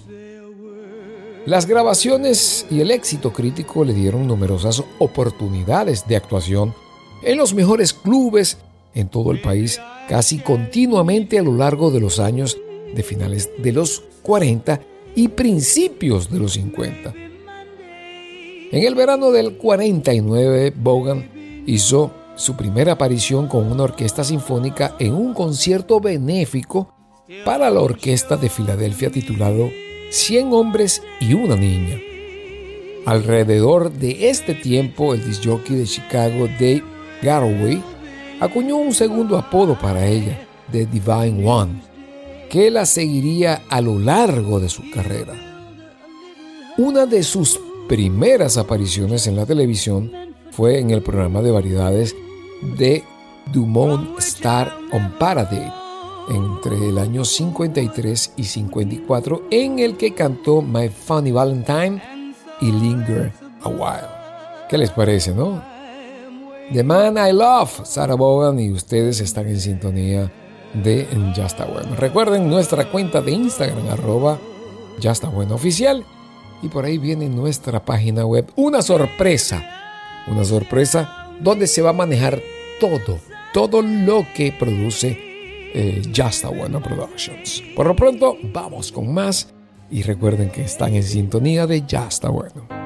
Las 1.45 1.65
grabaciones 1.65 2.65
y 2.69 2.81
el 2.81 2.91
éxito 2.91 3.31
crítico 3.33 3.83
le 3.83 3.93
dieron 3.93 4.27
numerosas 4.27 4.83
oportunidades 4.99 6.05
de 6.07 6.17
actuación 6.17 6.75
en 7.23 7.37
los 7.37 7.53
mejores 7.53 7.93
clubes 7.93 8.57
en 8.93 9.07
todo 9.07 9.31
el 9.31 9.41
país 9.41 9.79
casi 10.07 10.39
continuamente 10.39 11.39
a 11.39 11.43
lo 11.43 11.55
largo 11.55 11.91
de 11.91 11.99
los 11.99 12.19
años 12.19 12.57
de 12.93 13.03
finales 13.03 13.49
de 13.57 13.71
los 13.71 14.03
40 14.21 14.81
y 15.15 15.27
principios 15.29 16.29
de 16.29 16.39
los 16.39 16.53
50. 16.53 17.13
En 18.71 18.83
el 18.83 18.95
verano 18.95 19.31
del 19.31 19.57
49, 19.57 20.73
Bogan 20.75 21.63
hizo 21.65 22.11
su 22.35 22.55
primera 22.55 22.93
aparición 22.93 23.47
con 23.47 23.71
una 23.71 23.83
orquesta 23.83 24.23
sinfónica 24.23 24.95
en 24.99 25.13
un 25.13 25.33
concierto 25.33 25.99
benéfico 25.99 26.93
para 27.45 27.69
la 27.69 27.81
Orquesta 27.81 28.37
de 28.37 28.49
Filadelfia 28.49 29.11
titulado 29.11 29.69
100 30.11 30.53
hombres 30.53 31.03
y 31.19 31.33
una 31.33 31.55
niña. 31.55 31.97
Alrededor 33.05 33.91
de 33.91 34.29
este 34.29 34.53
tiempo, 34.53 35.13
el 35.13 35.25
disjockey 35.25 35.75
de 35.75 35.85
Chicago, 35.85 36.47
Dave 36.59 36.83
Garraway, 37.21 37.81
acuñó 38.39 38.77
un 38.77 38.93
segundo 38.93 39.37
apodo 39.37 39.77
para 39.77 40.05
ella, 40.05 40.39
The 40.71 40.85
Divine 40.85 41.45
One, 41.45 41.81
que 42.49 42.71
la 42.71 42.85
seguiría 42.85 43.63
a 43.69 43.79
lo 43.79 43.99
largo 43.99 44.59
de 44.59 44.69
su 44.69 44.89
carrera. 44.91 45.33
Una 46.77 47.05
de 47.05 47.23
sus 47.23 47.59
primeras 47.87 48.57
apariciones 48.57 49.27
en 49.27 49.35
la 49.35 49.45
televisión 49.45 50.11
fue 50.51 50.79
en 50.79 50.89
el 50.89 51.01
programa 51.01 51.41
de 51.41 51.51
variedades 51.51 52.15
de 52.77 53.03
Dumont 53.53 54.17
Star 54.19 54.73
on 54.91 55.13
Paradise 55.19 55.71
entre 56.29 56.75
el 56.89 56.97
año 56.97 57.23
53 57.23 58.33
y 58.35 58.43
54 58.43 59.43
en 59.51 59.79
el 59.79 59.97
que 59.97 60.13
cantó 60.13 60.61
My 60.61 60.89
Funny 60.89 61.31
Valentine 61.31 62.01
y 62.61 62.71
Linger 62.71 63.31
a 63.61 63.69
While. 63.69 64.19
¿Qué 64.69 64.77
les 64.77 64.91
parece, 64.91 65.33
no? 65.33 65.61
The 66.71 66.83
Man 66.83 67.17
I 67.17 67.31
Love, 67.33 67.81
Sarah 67.83 68.15
Bogan 68.15 68.59
y 68.59 68.69
ustedes 68.71 69.19
están 69.21 69.47
en 69.47 69.59
sintonía 69.59 70.31
de 70.73 71.07
Ya 71.35 71.45
está 71.45 71.65
bueno. 71.65 71.95
Recuerden 71.95 72.49
nuestra 72.49 72.89
cuenta 72.89 73.21
de 73.21 73.31
Instagram 73.31 73.89
arroba 73.89 74.39
Ya 74.99 75.13
bueno 75.33 75.55
oficial 75.55 76.05
y 76.61 76.67
por 76.67 76.85
ahí 76.85 76.97
viene 76.97 77.29
nuestra 77.29 77.83
página 77.83 78.25
web. 78.25 78.51
Una 78.55 78.81
sorpresa, 78.81 79.63
una 80.27 80.43
sorpresa 80.43 81.29
donde 81.39 81.67
se 81.67 81.81
va 81.81 81.91
a 81.91 81.93
manejar 81.93 82.41
todo, 82.79 83.19
todo 83.53 83.81
lo 83.81 84.25
que 84.35 84.51
produce 84.51 85.17
eh, 85.73 86.01
Ya 86.11 86.27
está 86.27 86.49
bueno 86.49 86.81
Productions. 86.81 87.63
Por 87.75 87.87
lo 87.87 87.95
pronto, 87.95 88.37
vamos 88.43 88.91
con 88.91 89.13
más 89.13 89.53
y 89.91 90.03
recuerden 90.03 90.49
que 90.49 90.61
están 90.61 90.95
en 90.95 91.03
sintonía 91.03 91.65
de 91.67 91.83
Ya 91.85 92.07
está 92.07 92.29
bueno. 92.29 92.78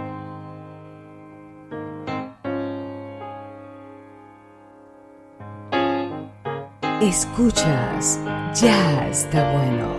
Escuchas 7.03 8.17
Ya 8.61 9.09
está 9.09 9.51
bueno. 9.51 9.89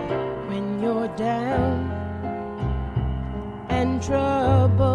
When 0.49 0.81
you're 0.81 1.09
down 1.19 1.91
and 3.69 4.03
troubled 4.03 4.94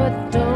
but 0.00 0.30
don't 0.32 0.49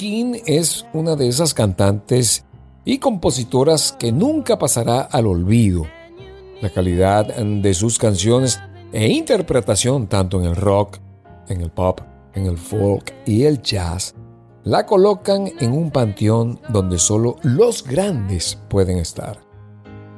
King 0.00 0.40
es 0.46 0.86
una 0.94 1.14
de 1.14 1.28
esas 1.28 1.52
cantantes 1.52 2.46
y 2.86 2.96
compositoras 2.96 3.94
que 3.98 4.12
nunca 4.12 4.58
pasará 4.58 5.02
al 5.02 5.26
olvido. 5.26 5.84
La 6.62 6.70
calidad 6.70 7.26
de 7.36 7.74
sus 7.74 7.98
canciones 7.98 8.58
e 8.92 9.08
interpretación 9.10 10.06
tanto 10.06 10.40
en 10.40 10.46
el 10.46 10.56
rock, 10.56 10.96
en 11.48 11.60
el 11.60 11.70
pop, 11.70 12.00
en 12.32 12.46
el 12.46 12.56
folk 12.56 13.12
y 13.26 13.42
el 13.42 13.60
jazz 13.60 14.14
la 14.64 14.86
colocan 14.86 15.52
en 15.60 15.72
un 15.72 15.90
panteón 15.90 16.58
donde 16.70 16.98
solo 16.98 17.36
los 17.42 17.84
grandes 17.84 18.58
pueden 18.70 18.96
estar. 18.96 19.40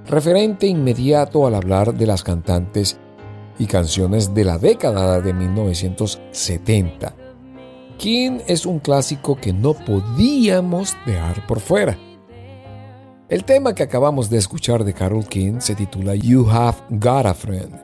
Referente 0.07 0.69
inmediato 0.69 1.45
al 1.45 1.57
hablar 1.57 1.93
de 1.93 2.07
las 2.07 2.23
cantantes 2.23 3.01
y 3.59 3.67
canciones 3.67 4.33
de 4.33 4.45
la 4.45 4.59
década 4.59 5.21
de 5.21 5.33
1970. 5.33 7.17
King 7.99 8.41
es 8.47 8.67
un 8.67 8.79
clásico 8.79 9.37
que 9.37 9.53
no 9.53 9.75
podíamos 9.75 10.97
dejar 11.07 11.47
por 11.47 11.61
fuera. 11.61 11.97
El 13.29 13.45
tema 13.45 13.75
que 13.75 13.83
acabamos 13.83 14.29
de 14.29 14.39
escuchar 14.39 14.85
de 14.85 14.93
Carol 14.93 15.27
King 15.27 15.61
se 15.61 15.75
titula 15.75 16.15
You 16.15 16.49
Have 16.51 16.79
Got 16.91 17.27
a 17.27 17.35
Friend 17.35 17.75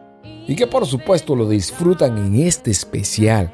y 0.46 0.54
que 0.54 0.66
por 0.66 0.86
supuesto 0.86 1.34
lo 1.34 1.48
disfrutan 1.48 2.18
en 2.18 2.34
este 2.36 2.70
especial 2.70 3.52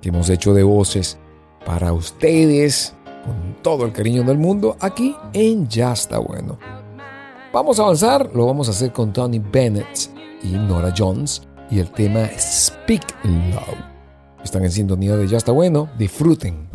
que 0.00 0.10
hemos 0.10 0.28
hecho 0.28 0.52
de 0.54 0.62
voces 0.62 1.18
para 1.64 1.92
ustedes 1.92 2.94
con 3.24 3.56
todo 3.62 3.84
el 3.84 3.92
cariño 3.92 4.22
del 4.22 4.38
mundo 4.38 4.76
aquí 4.80 5.14
en 5.32 5.68
Ya 5.68 5.92
está 5.92 6.18
bueno. 6.18 6.58
Vamos 7.52 7.78
a 7.78 7.82
avanzar, 7.82 8.30
lo 8.34 8.46
vamos 8.46 8.68
a 8.68 8.70
hacer 8.70 8.92
con 8.92 9.12
Tony 9.12 9.38
Bennett 9.38 10.10
y 10.42 10.48
Nora 10.48 10.94
Jones 10.96 11.42
y 11.70 11.78
el 11.78 11.90
tema 11.90 12.28
Speak 12.38 13.04
Love. 13.24 13.89
Están 14.44 14.64
en 14.64 14.70
sintonía 14.70 15.16
de 15.16 15.28
Ya 15.28 15.36
está 15.36 15.52
bueno, 15.52 15.88
disfruten. 15.98 16.68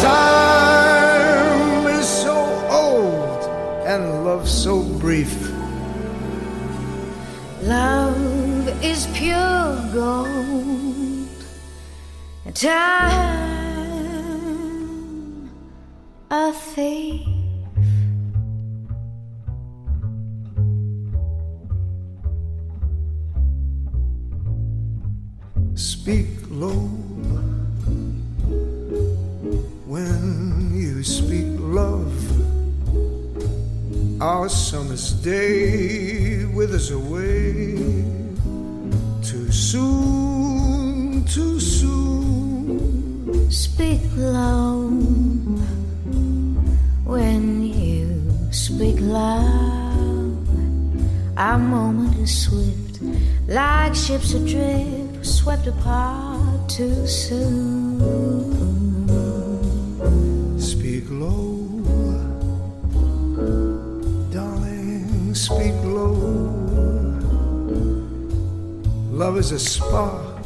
Time 0.00 1.86
is 1.98 2.06
so 2.06 2.36
old 2.70 3.48
and 3.86 4.24
love 4.24 4.48
so 4.48 4.82
brief. 5.00 5.32
Love 7.62 8.68
is 8.82 9.06
pure 9.14 9.76
gold. 9.94 11.28
Time 12.54 13.46
a 16.30 16.52
thief. 16.52 17.35
Speak 26.06 26.38
low 26.50 26.86
when 29.90 30.70
you 30.72 31.02
speak 31.02 31.48
love. 31.58 32.14
Our 34.22 34.48
summer's 34.48 35.10
day 35.10 36.44
withers 36.44 36.92
away 36.92 37.74
too 39.20 39.50
soon, 39.50 41.24
too 41.24 41.58
soon. 41.58 43.50
Speak 43.50 44.02
low 44.14 44.86
when 47.02 47.64
you 47.64 48.22
speak 48.52 49.00
loud. 49.00 50.38
Our 51.36 51.58
moment 51.58 52.16
is 52.18 52.46
swift, 52.46 53.02
like 53.48 53.96
ships 53.96 54.34
adrift, 54.34 55.15
swept 55.26 55.66
apart 55.66 56.68
too 56.68 57.06
soon. 57.06 57.98
Speak 60.58 61.04
low, 61.10 61.58
darling, 64.30 65.34
speak 65.34 65.74
low. 65.82 66.14
Love 69.10 69.38
is 69.38 69.50
a 69.52 69.58
spark 69.58 70.36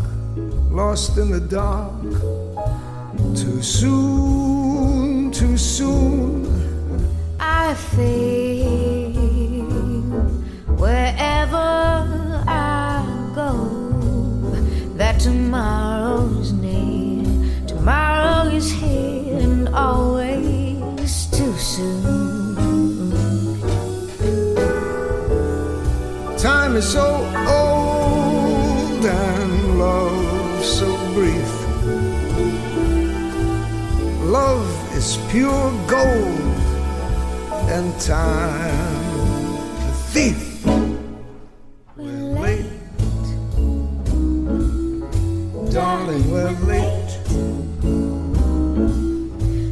lost 0.70 1.18
in 1.18 1.30
the 1.30 1.40
dark. 1.40 2.00
Too 3.36 3.62
soon, 3.62 5.30
too 5.30 5.56
soon. 5.56 6.46
I 7.38 7.74
feel 7.74 8.09
pure 35.30 35.70
gold 35.86 36.40
and 37.70 38.00
time. 38.00 39.04
The 39.86 39.92
thief. 40.12 40.66
We're 41.96 42.34
late, 42.42 42.66
darling, 45.72 46.28
we're 46.32 46.50
late. 46.66 47.12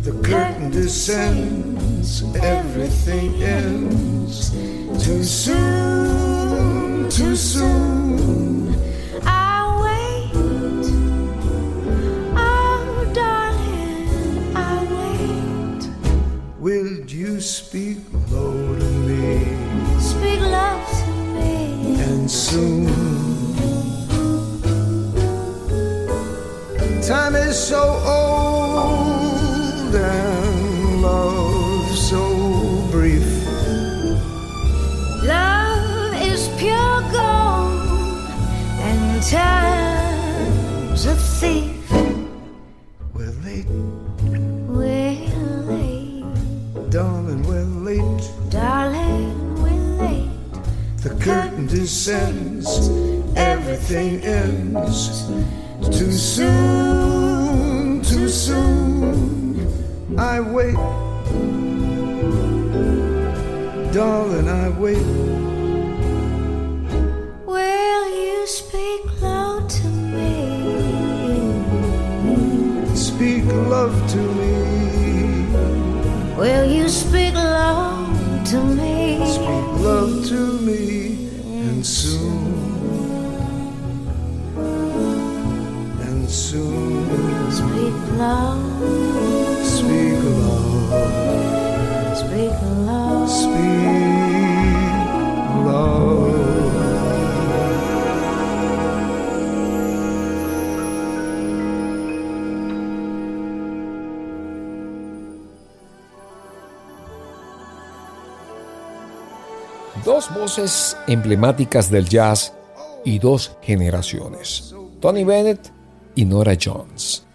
The 0.05 0.13
curtain 0.23 0.71
descends, 0.71 2.23
everything 2.37 3.43
ends. 3.43 4.51
Too 5.05 5.25
soon, 5.25 7.11
too 7.11 7.35
soon. 7.35 7.88
Descends, 52.09 52.89
everything 53.37 54.23
ends. 54.25 55.27
Too 55.83 56.11
soon, 56.11 58.01
too 58.01 58.29
soon. 58.31 60.19
I 60.19 60.41
wait, 60.41 60.75
darling, 63.93 64.49
I 64.49 64.71
wait. 64.71 65.07
Will 67.45 68.05
you 68.23 68.47
speak 68.47 69.05
low 69.21 69.69
to 69.69 69.89
me? 70.15 70.33
Speak 72.97 73.45
love 73.45 73.95
to 74.13 74.19
me, 74.39 75.47
Will 76.39 76.71
you 76.71 76.89
speak 76.89 77.35
low 77.35 78.07
to 78.47 78.65
me? 78.65 78.78
Speak 88.19 88.27
low, 88.27 89.63
speak 89.63 90.19
love, 90.25 92.17
speak 92.25 92.63
low. 92.63 93.27
speak 93.29 93.85
love. 95.65 96.09
Dos 110.05 110.35
voces 110.35 110.97
emblemáticas 111.07 111.89
del 111.89 112.09
jazz 112.09 112.53
y 113.05 113.21
dos 113.21 113.57
generaciones, 113.63 114.75
Tony 115.01 115.23
Bennett 115.23 115.71
y 116.17 116.25
Nora 116.25 116.55
Jones. 116.61 117.28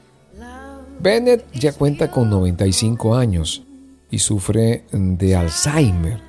Bennett 1.03 1.43
ya 1.51 1.73
cuenta 1.73 2.09
con 2.09 2.29
95 2.29 3.13
años 3.13 3.63
y 4.09 4.19
sufre 4.19 4.85
de 4.93 5.35
Alzheimer. 5.35 6.21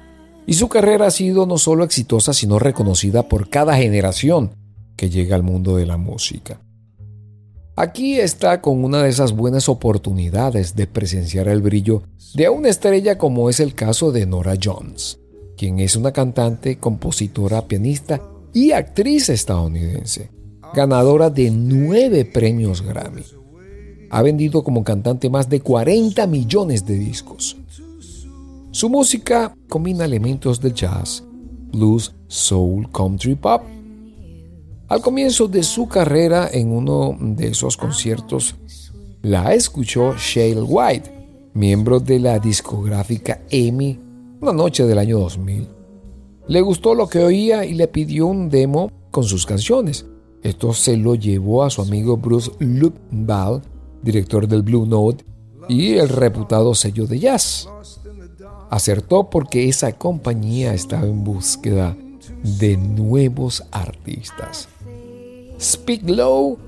Y 0.48 0.54
su 0.54 0.68
carrera 0.68 1.06
ha 1.06 1.10
sido 1.12 1.46
no 1.46 1.58
solo 1.58 1.84
exitosa, 1.84 2.34
sino 2.34 2.58
reconocida 2.58 3.28
por 3.28 3.48
cada 3.48 3.76
generación 3.76 4.50
que 4.96 5.10
llega 5.10 5.36
al 5.36 5.44
mundo 5.44 5.76
de 5.76 5.86
la 5.86 5.96
música. 5.96 6.60
Aquí 7.76 8.18
está 8.18 8.60
con 8.60 8.82
una 8.82 9.04
de 9.04 9.10
esas 9.10 9.30
buenas 9.30 9.68
oportunidades 9.68 10.74
de 10.74 10.88
presenciar 10.88 11.46
el 11.46 11.62
brillo 11.62 12.02
de 12.34 12.48
una 12.48 12.68
estrella 12.68 13.16
como 13.16 13.48
es 13.50 13.60
el 13.60 13.74
caso 13.74 14.10
de 14.10 14.26
Nora 14.26 14.56
Jones, 14.60 15.20
quien 15.56 15.78
es 15.78 15.94
una 15.94 16.10
cantante, 16.10 16.78
compositora, 16.78 17.62
pianista 17.68 18.20
y 18.52 18.72
actriz 18.72 19.28
estadounidense, 19.28 20.30
ganadora 20.74 21.30
de 21.30 21.52
nueve 21.52 22.24
premios 22.24 22.82
Grammy. 22.82 23.22
Ha 24.14 24.22
vendido 24.22 24.62
como 24.62 24.84
cantante 24.84 25.28
más 25.28 25.48
de 25.48 25.58
40 25.58 26.28
millones 26.28 26.86
de 26.86 26.94
discos. 26.94 27.56
Su 28.70 28.88
música 28.88 29.52
combina 29.68 30.04
elementos 30.04 30.60
de 30.60 30.72
jazz, 30.72 31.24
blues, 31.72 32.14
soul, 32.28 32.88
country 32.92 33.34
pop. 33.34 33.62
Al 34.86 35.00
comienzo 35.00 35.48
de 35.48 35.64
su 35.64 35.88
carrera 35.88 36.48
en 36.52 36.70
uno 36.70 37.18
de 37.20 37.48
esos 37.48 37.76
conciertos, 37.76 38.54
la 39.22 39.52
escuchó 39.52 40.14
Shale 40.16 40.62
White, 40.62 41.50
miembro 41.54 41.98
de 41.98 42.20
la 42.20 42.38
discográfica 42.38 43.42
EMI, 43.50 43.98
una 44.40 44.52
noche 44.52 44.84
del 44.84 44.98
año 45.00 45.18
2000. 45.18 45.66
Le 46.46 46.60
gustó 46.60 46.94
lo 46.94 47.08
que 47.08 47.18
oía 47.18 47.64
y 47.64 47.74
le 47.74 47.88
pidió 47.88 48.26
un 48.26 48.48
demo 48.48 48.92
con 49.10 49.24
sus 49.24 49.44
canciones. 49.44 50.06
Esto 50.44 50.72
se 50.72 50.96
lo 50.96 51.16
llevó 51.16 51.64
a 51.64 51.70
su 51.70 51.82
amigo 51.82 52.16
Bruce 52.16 52.52
Lupball, 52.60 53.73
director 54.04 54.46
del 54.46 54.62
Blue 54.62 54.86
Note 54.86 55.24
y 55.68 55.94
el 55.94 56.08
reputado 56.08 56.74
sello 56.74 57.06
de 57.06 57.18
jazz. 57.18 57.68
Acertó 58.70 59.30
porque 59.30 59.68
esa 59.68 59.92
compañía 59.92 60.74
estaba 60.74 61.06
en 61.06 61.24
búsqueda 61.24 61.96
de 62.42 62.76
nuevos 62.76 63.64
artistas. 63.70 64.68
Speak 65.60 66.08
Low, 66.08 66.58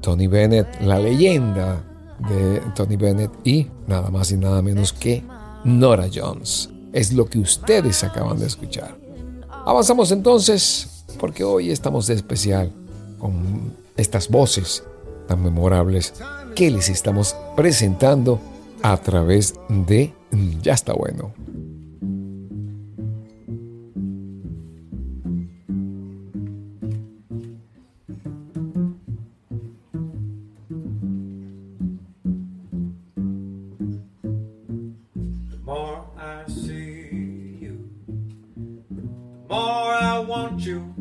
Tony 0.00 0.26
Bennett, 0.26 0.80
la 0.82 0.98
leyenda 0.98 1.84
de 2.28 2.60
Tony 2.74 2.96
Bennett 2.96 3.30
y 3.44 3.68
nada 3.86 4.10
más 4.10 4.30
y 4.32 4.36
nada 4.36 4.60
menos 4.62 4.92
que 4.92 5.22
Nora 5.64 6.08
Jones. 6.12 6.68
Es 6.92 7.12
lo 7.12 7.24
que 7.26 7.38
ustedes 7.38 8.04
acaban 8.04 8.38
de 8.38 8.46
escuchar. 8.46 8.96
Avanzamos 9.64 10.10
entonces 10.10 11.04
porque 11.18 11.44
hoy 11.44 11.70
estamos 11.70 12.06
de 12.08 12.14
especial 12.14 12.72
con 13.18 13.72
estas 13.96 14.28
voces 14.28 14.82
tan 15.28 15.42
memorables 15.42 16.14
que 16.54 16.70
les 16.70 16.88
estamos 16.88 17.36
presentando 17.56 18.40
a 18.82 18.96
través 18.96 19.54
de 19.68 20.12
Ya 20.62 20.72
está 20.72 20.92
bueno. 20.92 21.32
You. 40.62 40.91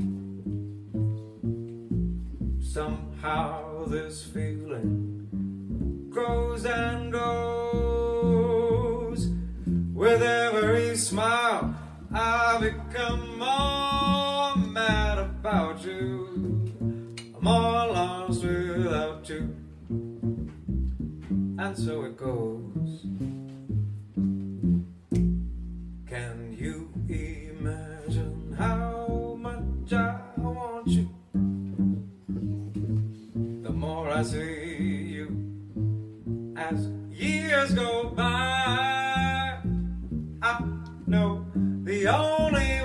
I 13.01 13.15
become 13.15 13.39
more 13.39 14.55
mad 14.71 15.17
about 15.17 15.83
you. 15.83 16.67
I'm 17.35 17.47
all 17.47 17.93
lost 17.93 18.43
without 18.43 19.27
you. 19.27 19.55
And 21.57 21.77
so 21.77 22.03
it 22.03 22.15
goes. 22.15 23.01
Can 26.07 26.55
you 26.59 26.91
imagine 27.09 28.55
how 28.57 29.35
much 29.39 29.93
I 29.93 30.19
want 30.37 30.87
you? 30.87 31.09
The 33.63 33.71
more 33.71 34.09
I 34.09 34.21
see 34.21 35.15
you 35.15 36.53
as 36.55 36.87
years 37.11 37.73
go 37.73 38.09
by, 38.09 39.57
I 40.43 40.63
know 41.07 41.45
the 41.83 42.07
only 42.07 42.80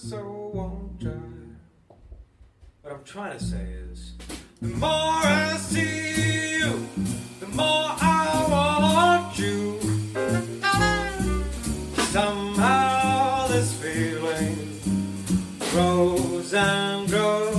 soul 0.00 0.50
won't. 0.54 1.02
What 2.80 2.92
I'm 2.94 3.04
trying 3.04 3.38
to 3.38 3.44
say 3.44 3.66
is, 3.90 4.14
the 4.62 4.68
more 4.68 4.90
I 4.90 5.56
see 5.58 6.58
you, 6.58 6.86
the 7.38 7.46
more 7.48 7.90
I 8.00 8.46
want 8.50 9.38
you. 9.38 9.78
Somehow 12.16 13.46
this 13.48 13.74
feeling 13.74 14.80
grows 15.70 16.54
and 16.54 17.08
grows. 17.08 17.58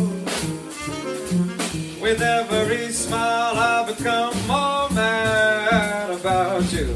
With 2.01 2.21
every 2.21 2.91
smile, 2.91 3.55
I 3.55 3.85
become 3.85 4.35
more 4.47 4.89
mad 4.89 6.09
about 6.09 6.73
you, 6.73 6.87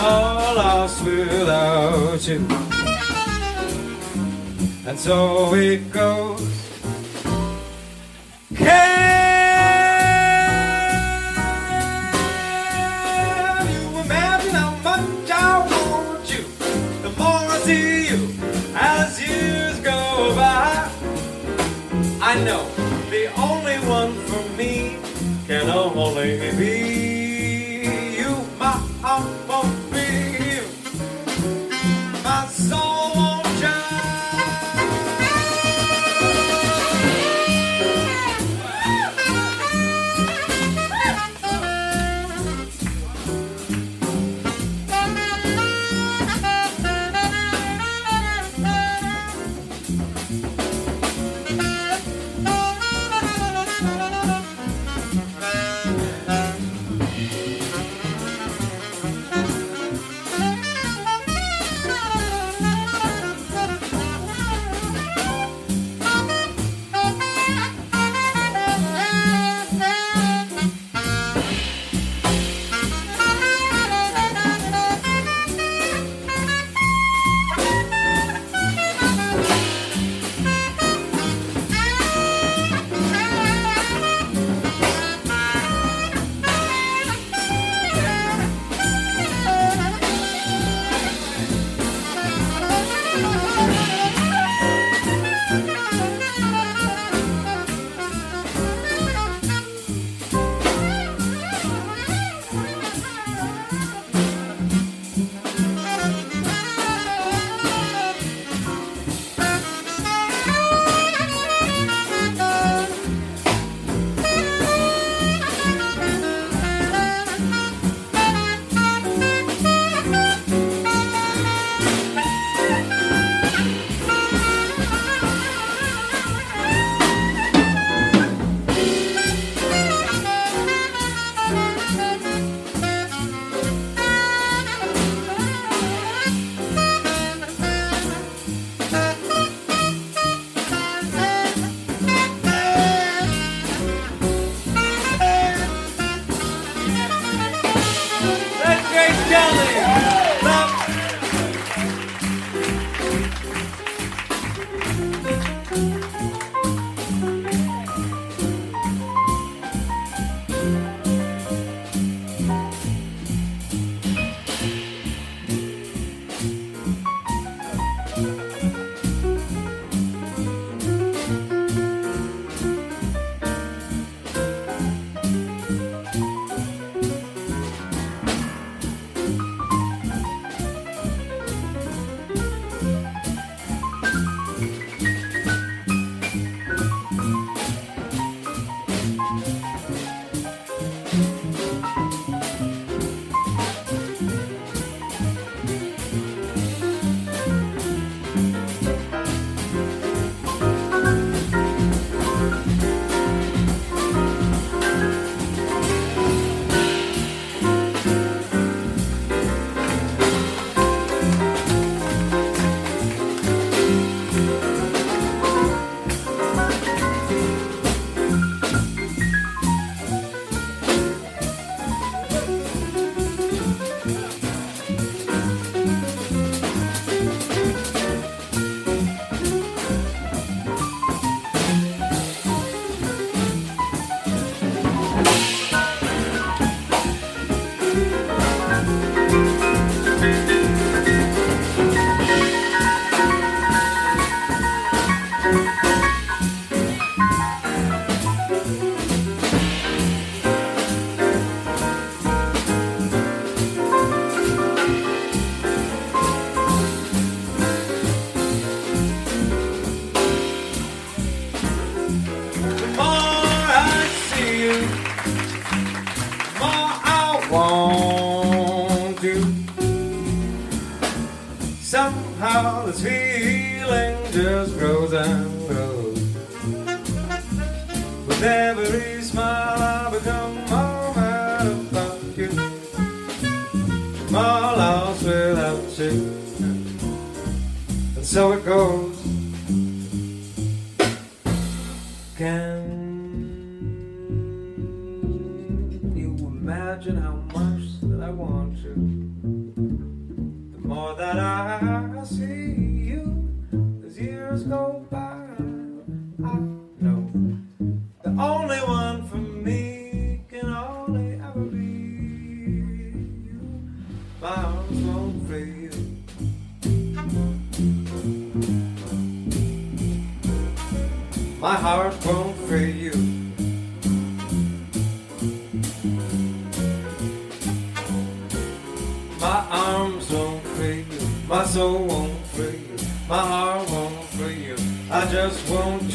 more 0.00 0.54
lost 0.56 1.04
without 1.04 2.26
you. 2.26 2.67
And 4.98 5.04
so 5.04 5.54
it 5.54 5.92
goes. 5.92 6.40
Can 8.56 8.66
you 13.74 14.00
imagine 14.00 14.54
how 14.54 14.74
much 14.82 15.30
I 15.30 15.58
want 15.70 16.28
you? 16.34 16.44
The 17.02 17.10
more 17.16 17.46
I 17.54 17.58
see 17.62 18.08
you 18.08 18.20
as 18.74 19.20
years 19.24 19.78
go 19.78 20.34
by, 20.34 20.90
I 22.20 22.34
know 22.42 22.66
the 23.10 23.30
only 23.38 23.78
one 23.86 24.14
for 24.26 24.42
me 24.56 24.98
can 25.46 25.68
only 25.70 26.38
be 26.56 26.77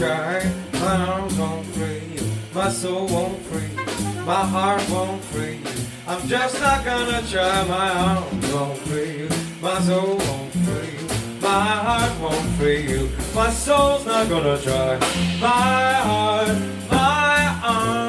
try. 0.04 0.51
My 0.74 0.95
arms 1.12 1.36
won't 1.39 1.66
free 1.76 2.01
you. 2.16 2.26
My 2.54 2.70
soul 2.70 3.08
won't 3.08 3.41
free 3.47 3.72
you. 3.78 4.26
My 4.26 4.43
heart 4.56 4.84
won't 4.89 5.24
free 5.32 5.58
you. 5.66 5.80
I'm 6.08 6.28
just 6.28 6.60
not 6.60 6.84
gonna 6.84 7.22
try. 7.32 7.56
My 7.78 7.89
arms 8.10 8.54
won't 8.54 8.80
free 8.88 9.12
you. 9.20 9.30
My 9.62 9.80
soul 9.88 10.18
won't 10.28 10.54
free 10.66 10.93
you. 10.97 11.08
My 11.41 11.68
heart 11.88 12.14
won't 12.24 12.49
free 12.58 12.82
you. 12.91 13.10
My 13.34 13.49
soul's 13.49 14.06
not 14.06 14.28
gonna 14.30 14.58
try. 14.68 14.91
My 15.39 15.93
heart, 16.10 16.58
my 16.91 17.39
arms, 17.64 18.03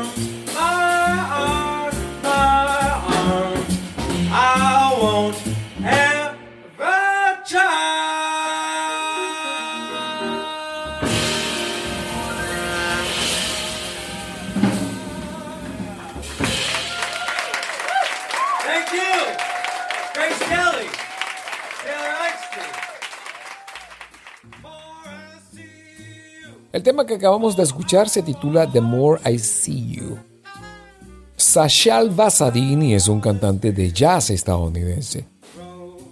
El 26.74 26.82
tema 26.82 27.06
que 27.06 27.14
acabamos 27.14 27.56
de 27.56 27.62
escuchar 27.62 28.08
se 28.08 28.20
titula 28.20 28.68
The 28.68 28.80
More 28.80 29.20
I 29.32 29.38
See 29.38 29.92
You. 29.92 30.18
Sashal 31.36 32.10
Basadini 32.10 32.94
es 32.94 33.06
un 33.06 33.20
cantante 33.20 33.70
de 33.70 33.92
jazz 33.92 34.30
estadounidense. 34.30 35.24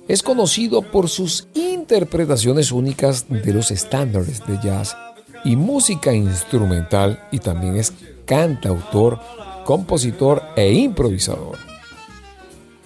Es 0.06 0.22
conocido 0.22 0.80
por 0.80 1.08
sus 1.08 1.48
interpretaciones 1.54 2.70
únicas 2.70 3.28
de 3.28 3.52
los 3.52 3.72
estándares 3.72 4.46
de 4.46 4.56
jazz 4.62 4.96
y 5.44 5.56
música 5.56 6.12
instrumental 6.12 7.20
y 7.32 7.40
también 7.40 7.74
es 7.74 7.92
cantautor, 8.24 9.18
compositor 9.64 10.44
e 10.54 10.72
improvisador. 10.72 11.58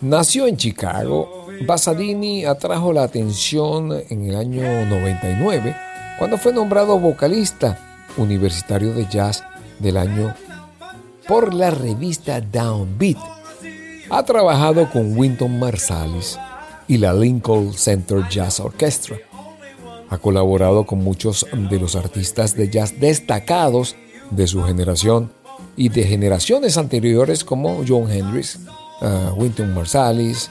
Nació 0.01 0.47
en 0.47 0.57
Chicago, 0.57 1.47
Basadini 1.67 2.47
atrajo 2.47 2.95
la 2.95 3.03
atención 3.03 3.93
en 4.09 4.31
el 4.31 4.37
año 4.37 4.87
99 4.87 5.86
cuando 6.19 6.39
fue 6.39 6.53
nombrado 6.53 6.99
vocalista 6.99 7.79
universitario 8.17 8.93
de 8.93 9.07
jazz 9.07 9.45
del 9.79 9.97
año 9.97 10.35
por 11.27 11.53
la 11.53 11.71
revista 11.71 12.41
Downbeat. 12.41 13.19
Ha 14.11 14.23
trabajado 14.23 14.89
con 14.91 15.17
Wynton 15.17 15.59
Marsalis 15.59 16.39
y 16.89 16.99
la 16.99 17.13
Lincoln 17.13 17.73
Center 17.73 18.29
Jazz 18.29 18.61
Orchestra. 18.61 19.17
Ha 20.09 20.19
colaborado 20.19 20.87
con 20.87 21.03
muchos 21.03 21.47
de 21.53 21.81
los 21.81 21.97
artistas 21.97 22.55
de 22.55 22.71
jazz 22.71 22.99
destacados 23.01 23.97
de 24.31 24.47
su 24.47 24.63
generación 24.63 25.33
y 25.77 25.89
de 25.89 26.05
generaciones 26.05 26.79
anteriores 26.79 27.45
como 27.45 27.83
John 27.87 28.11
Hendricks, 28.11 28.61
uh, 29.01 29.35
Wynton 29.37 29.75
Marsalis, 29.75 30.51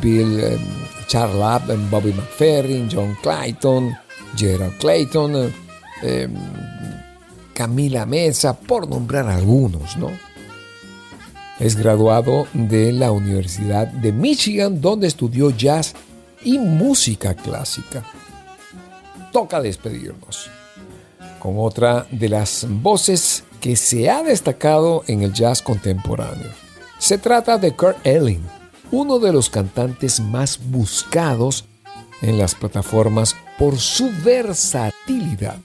Bill 0.00 0.44
um, 0.44 1.06
Charlap, 1.08 1.68
um, 1.68 1.90
Bobby 1.90 2.12
McFerrin, 2.12 2.88
John 2.90 3.16
Clayton, 3.22 3.94
Gerald 4.36 4.76
Clayton, 4.78 5.34
uh, 5.34 5.38
um, 5.46 6.34
Camila 7.54 8.06
Mesa, 8.06 8.58
por 8.58 8.88
nombrar 8.88 9.28
algunos, 9.28 9.96
¿no? 9.96 10.10
Es 11.60 11.76
graduado 11.76 12.46
de 12.52 12.92
la 12.92 13.12
Universidad 13.12 13.86
de 13.86 14.12
Michigan, 14.12 14.80
donde 14.80 15.06
estudió 15.06 15.50
jazz 15.50 15.94
y 16.42 16.58
música 16.58 17.34
clásica. 17.34 18.02
Toca 19.32 19.60
despedirnos 19.60 20.50
con 21.38 21.56
otra 21.58 22.06
de 22.12 22.28
las 22.28 22.66
voces 22.68 23.42
que 23.60 23.74
se 23.74 24.08
ha 24.08 24.22
destacado 24.22 25.02
en 25.08 25.22
el 25.22 25.32
jazz 25.32 25.60
contemporáneo. 25.60 26.50
Se 26.98 27.18
trata 27.18 27.58
de 27.58 27.74
Kurt 27.74 28.06
Elling, 28.06 28.46
uno 28.92 29.18
de 29.18 29.32
los 29.32 29.50
cantantes 29.50 30.20
más 30.20 30.60
buscados 30.70 31.64
en 32.22 32.38
las 32.38 32.54
plataformas 32.54 33.36
por 33.58 33.78
su 33.78 34.10
versatilidad. 34.24 35.58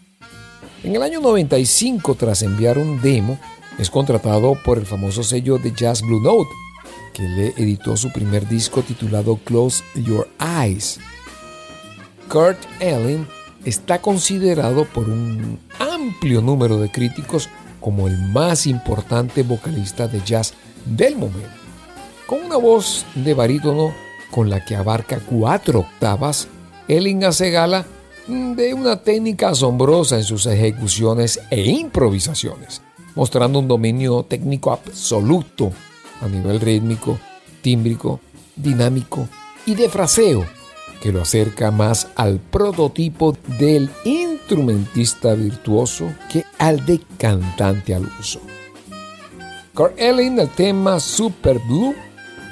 En 0.83 0.95
el 0.95 1.01
año 1.01 1.21
95, 1.21 2.15
tras 2.15 2.41
enviar 2.41 2.77
un 2.77 3.01
demo, 3.01 3.39
es 3.77 3.89
contratado 3.89 4.55
por 4.63 4.77
el 4.77 4.85
famoso 4.85 5.23
sello 5.23 5.57
de 5.57 5.71
jazz 5.71 6.01
Blue 6.01 6.21
Note, 6.21 6.49
que 7.13 7.23
le 7.23 7.47
editó 7.57 7.95
su 7.95 8.11
primer 8.11 8.47
disco 8.47 8.81
titulado 8.81 9.37
Close 9.37 9.83
Your 9.95 10.27
Eyes. 10.39 10.99
Kurt 12.29 12.59
Elling 12.79 13.27
está 13.65 14.01
considerado 14.01 14.85
por 14.85 15.09
un 15.09 15.59
amplio 15.79 16.41
número 16.41 16.79
de 16.79 16.91
críticos 16.91 17.49
como 17.79 18.07
el 18.07 18.17
más 18.17 18.67
importante 18.67 19.43
vocalista 19.43 20.07
de 20.07 20.21
jazz 20.21 20.53
del 20.85 21.15
momento. 21.15 21.49
Con 22.25 22.43
una 22.43 22.57
voz 22.57 23.05
de 23.15 23.33
barítono 23.33 23.93
con 24.31 24.49
la 24.49 24.63
que 24.63 24.75
abarca 24.75 25.19
cuatro 25.19 25.79
octavas, 25.79 26.47
Elling 26.87 27.23
hace 27.23 27.51
gala 27.51 27.85
de 28.27 28.73
una 28.73 28.97
técnica 28.97 29.49
asombrosa 29.49 30.17
en 30.17 30.23
sus 30.23 30.45
ejecuciones 30.45 31.39
e 31.49 31.61
improvisaciones, 31.69 32.81
mostrando 33.15 33.59
un 33.59 33.67
dominio 33.67 34.23
técnico 34.23 34.71
absoluto 34.71 35.71
a 36.21 36.27
nivel 36.27 36.59
rítmico, 36.59 37.17
tímbrico, 37.61 38.19
dinámico 38.55 39.27
y 39.65 39.75
de 39.75 39.89
fraseo, 39.89 40.45
que 41.01 41.11
lo 41.11 41.21
acerca 41.21 41.71
más 41.71 42.07
al 42.15 42.39
prototipo 42.39 43.37
del 43.59 43.89
instrumentista 44.03 45.33
virtuoso 45.33 46.11
que 46.31 46.43
al 46.57 46.85
de 46.85 47.01
cantante 47.17 47.93
al 47.93 48.09
uso. 48.19 48.41
Kurt 49.73 49.99
Elling, 49.99 50.39
el 50.39 50.49
tema 50.49 50.99
Super 50.99 51.59
Blue, 51.59 51.93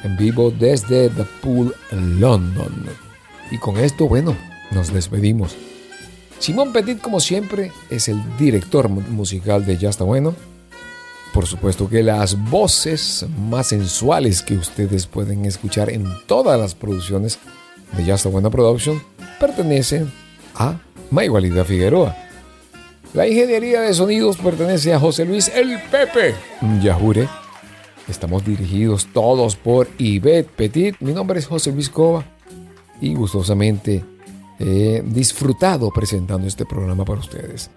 en 0.05 0.15
vivo 0.15 0.51
desde 0.51 1.09
The 1.09 1.25
Pool, 1.41 1.75
London. 1.91 2.85
Y 3.51 3.57
con 3.57 3.77
esto, 3.77 4.07
bueno, 4.07 4.35
nos 4.71 4.93
despedimos. 4.93 5.55
Simón 6.39 6.71
Petit, 6.71 7.01
como 7.01 7.19
siempre, 7.19 7.71
es 7.89 8.07
el 8.07 8.21
director 8.37 8.87
musical 8.87 9.65
de 9.65 9.77
Ya 9.77 9.89
está 9.89 10.03
bueno. 10.03 10.35
Por 11.33 11.47
supuesto 11.47 11.89
que 11.89 12.03
las 12.03 12.49
voces 12.49 13.25
más 13.49 13.67
sensuales 13.67 14.41
que 14.41 14.55
ustedes 14.55 15.07
pueden 15.07 15.45
escuchar 15.45 15.89
en 15.89 16.05
todas 16.27 16.59
las 16.59 16.75
producciones 16.75 17.39
de 17.97 18.05
Ya 18.05 18.15
está 18.15 18.29
buena 18.29 18.49
Production 18.49 19.01
pertenecen 19.39 20.11
a 20.55 20.79
Maigualida 21.11 21.65
Figueroa. 21.65 22.15
La 23.13 23.27
ingeniería 23.27 23.81
de 23.81 23.93
sonidos 23.93 24.37
pertenece 24.37 24.93
a 24.93 24.99
José 24.99 25.25
Luis 25.25 25.49
El 25.53 25.79
Pepe 25.89 26.35
Yajure. 26.81 27.27
Estamos 28.07 28.45
dirigidos 28.45 29.07
todos 29.13 29.55
por 29.55 29.87
Yvette 29.97 30.49
Petit. 30.49 30.95
Mi 30.99 31.11
nombre 31.11 31.39
es 31.39 31.47
José 31.47 31.71
Luis 31.71 31.91
y 33.01 33.15
gustosamente 33.15 34.03
he 34.59 35.03
disfrutado 35.05 35.89
presentando 35.91 36.47
este 36.47 36.65
programa 36.65 37.03
para 37.03 37.19
ustedes. 37.19 37.69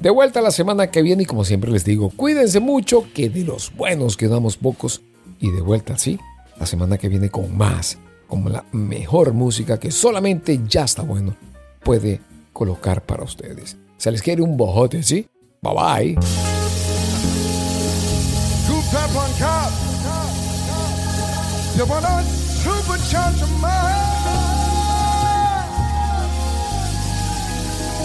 De 0.00 0.10
vuelta 0.10 0.40
la 0.40 0.50
semana 0.50 0.90
que 0.90 1.02
viene 1.02 1.22
y 1.22 1.26
como 1.26 1.44
siempre 1.44 1.70
les 1.70 1.84
digo, 1.84 2.10
cuídense 2.10 2.58
mucho, 2.58 3.04
que 3.14 3.28
de 3.28 3.44
los 3.44 3.74
buenos 3.74 4.16
quedamos 4.16 4.56
pocos. 4.56 5.02
Y 5.38 5.50
de 5.50 5.60
vuelta, 5.60 5.96
sí, 5.98 6.18
la 6.58 6.66
semana 6.66 6.98
que 6.98 7.08
viene 7.08 7.30
con 7.30 7.56
más, 7.56 7.98
como 8.26 8.48
la 8.48 8.64
mejor 8.72 9.32
música 9.32 9.78
que 9.78 9.90
solamente 9.90 10.60
ya 10.68 10.84
está 10.84 11.02
bueno 11.02 11.36
puede 11.82 12.20
colocar 12.52 13.04
para 13.04 13.24
ustedes. 13.24 13.76
Se 13.96 14.10
les 14.10 14.22
quiere 14.22 14.42
un 14.42 14.56
bojote, 14.56 15.02
¿sí? 15.02 15.26
Bye 15.62 15.74
bye. 15.74 16.49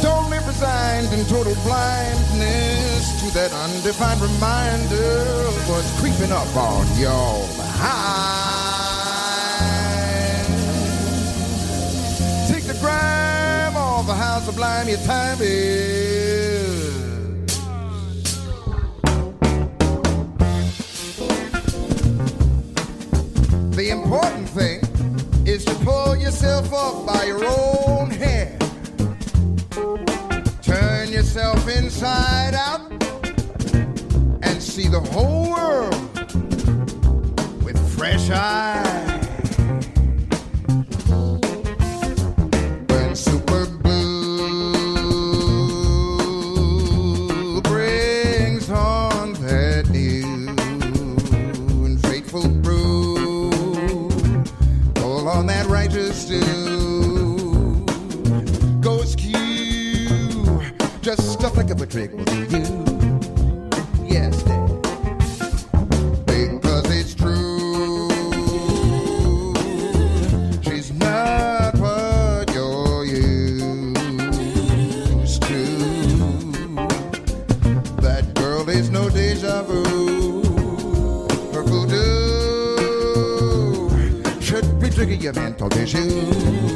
Don't 0.01 0.29
live 0.29 0.47
resigned 0.47 1.13
in 1.13 1.25
total 1.25 1.55
blindness 1.63 3.21
to 3.21 3.33
that 3.33 3.51
undefined 3.53 4.21
reminder 4.21 5.21
of 5.47 5.69
what's 5.69 5.99
creeping 5.99 6.31
up 6.31 6.55
on 6.55 6.85
your 6.97 7.47
behind. 7.57 8.05
Take 12.47 12.63
the 12.63 12.77
grime 12.79 13.75
off 13.75 14.07
the 14.07 14.15
house 14.15 14.45
sublime, 14.45 14.89
your 14.89 14.99
time 14.99 15.37
is. 15.41 16.14
The 23.85 23.91
important 23.91 24.49
thing 24.49 24.79
is 25.45 25.63
to 25.65 25.75
pull 25.85 26.15
yourself 26.15 26.73
up 26.73 27.05
by 27.05 27.25
your 27.25 27.45
own 27.45 28.09
hair. 28.09 28.57
Turn 30.63 31.11
yourself 31.11 31.67
inside 31.67 32.55
out 32.55 32.81
and 34.41 34.59
see 34.59 34.87
the 34.87 35.01
whole 35.11 35.51
world 35.51 35.93
with 37.63 37.77
fresh 37.95 38.31
eyes. 38.31 39.14
Trick 61.95 62.11
will 62.11 62.25
do 62.25 62.43
you. 62.57 62.65
Yes, 64.03 64.43
Dad. 64.43 64.67
Because 66.25 66.91
it's 66.91 67.15
true. 67.15 68.09
She's 70.61 70.91
not 70.91 71.73
what 71.77 72.53
you're 72.53 73.05
used 73.05 73.95
to. 75.43 75.63
That 78.01 78.25
girl 78.35 78.67
is 78.67 78.89
no 78.89 79.09
deja 79.09 79.63
vu. 79.63 79.85
Her 81.53 81.63
voodoo 81.63 82.89
should 84.41 84.81
be 84.81 84.89
tricking 84.89 85.21
your 85.21 85.31
mental 85.31 85.69
tissue. 85.69 86.74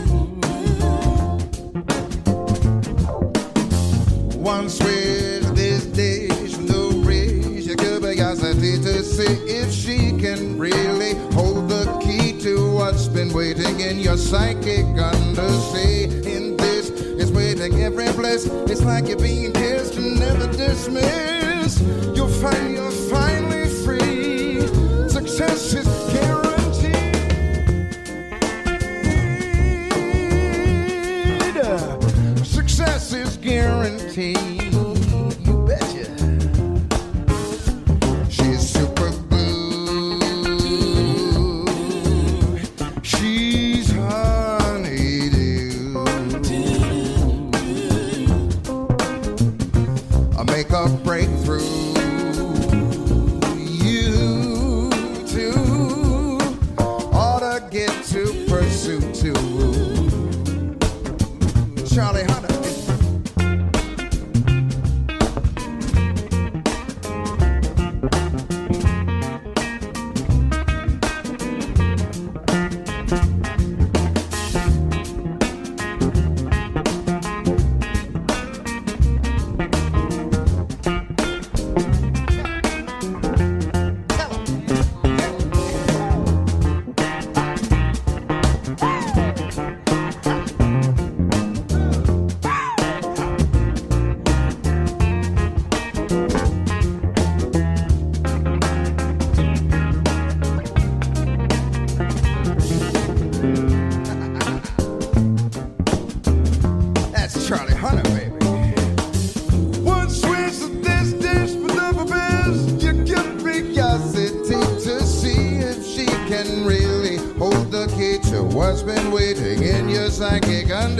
To 8.77 9.03
see 9.03 9.33
if 9.47 9.71
she 9.71 10.15
can 10.17 10.57
really 10.57 11.15
hold 11.33 11.69
the 11.69 11.85
key 12.03 12.39
to 12.41 12.71
what's 12.71 13.07
been 13.07 13.33
waiting 13.33 13.79
in 13.79 13.99
your 13.99 14.17
psychic 14.17 14.85
undersea. 14.85 16.03
In 16.03 16.55
this, 16.57 16.89
it's 16.89 17.31
waiting 17.31 17.81
every 17.81 18.09
place. 18.09 18.45
It's 18.45 18.83
like 18.83 19.07
you're 19.07 19.17
being 19.17 19.53
kissed 19.53 19.95
and 19.95 20.19
never 20.19 20.47
dismissed. 20.51 21.81
You'll 22.15 22.27
find 22.27 22.73
you're 22.75 22.91
finally 23.09 23.67
free. 23.83 24.61
Success 25.09 25.73
is 25.73 25.88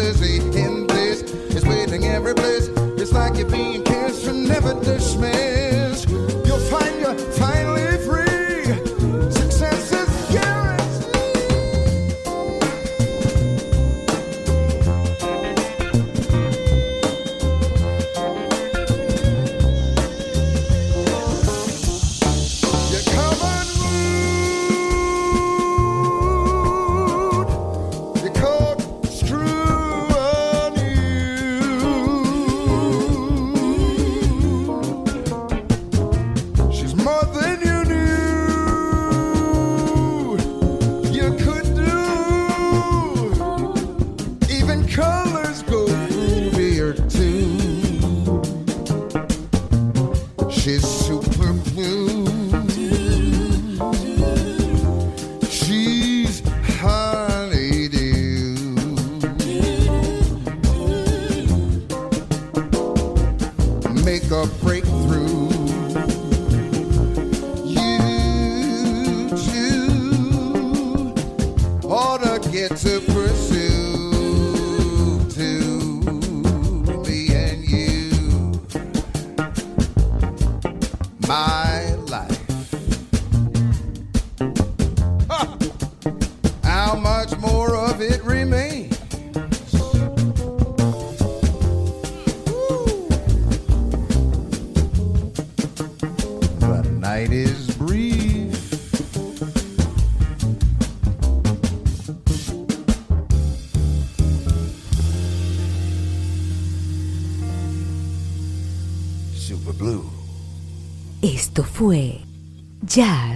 undersea. 0.10 0.38
In 0.60 0.88
this, 0.88 1.22
it's 1.22 1.66
waiting 1.66 2.06
every 2.06 2.34
place. 2.34 2.68
It's 2.98 3.12
like 3.12 3.38
you're 3.38 3.50
being 3.50 3.84
kissed 3.84 4.26
and 4.28 4.48
never 4.48 4.74
dismissed. 4.82 5.39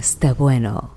Está 0.04 0.34
bueno 0.34 0.93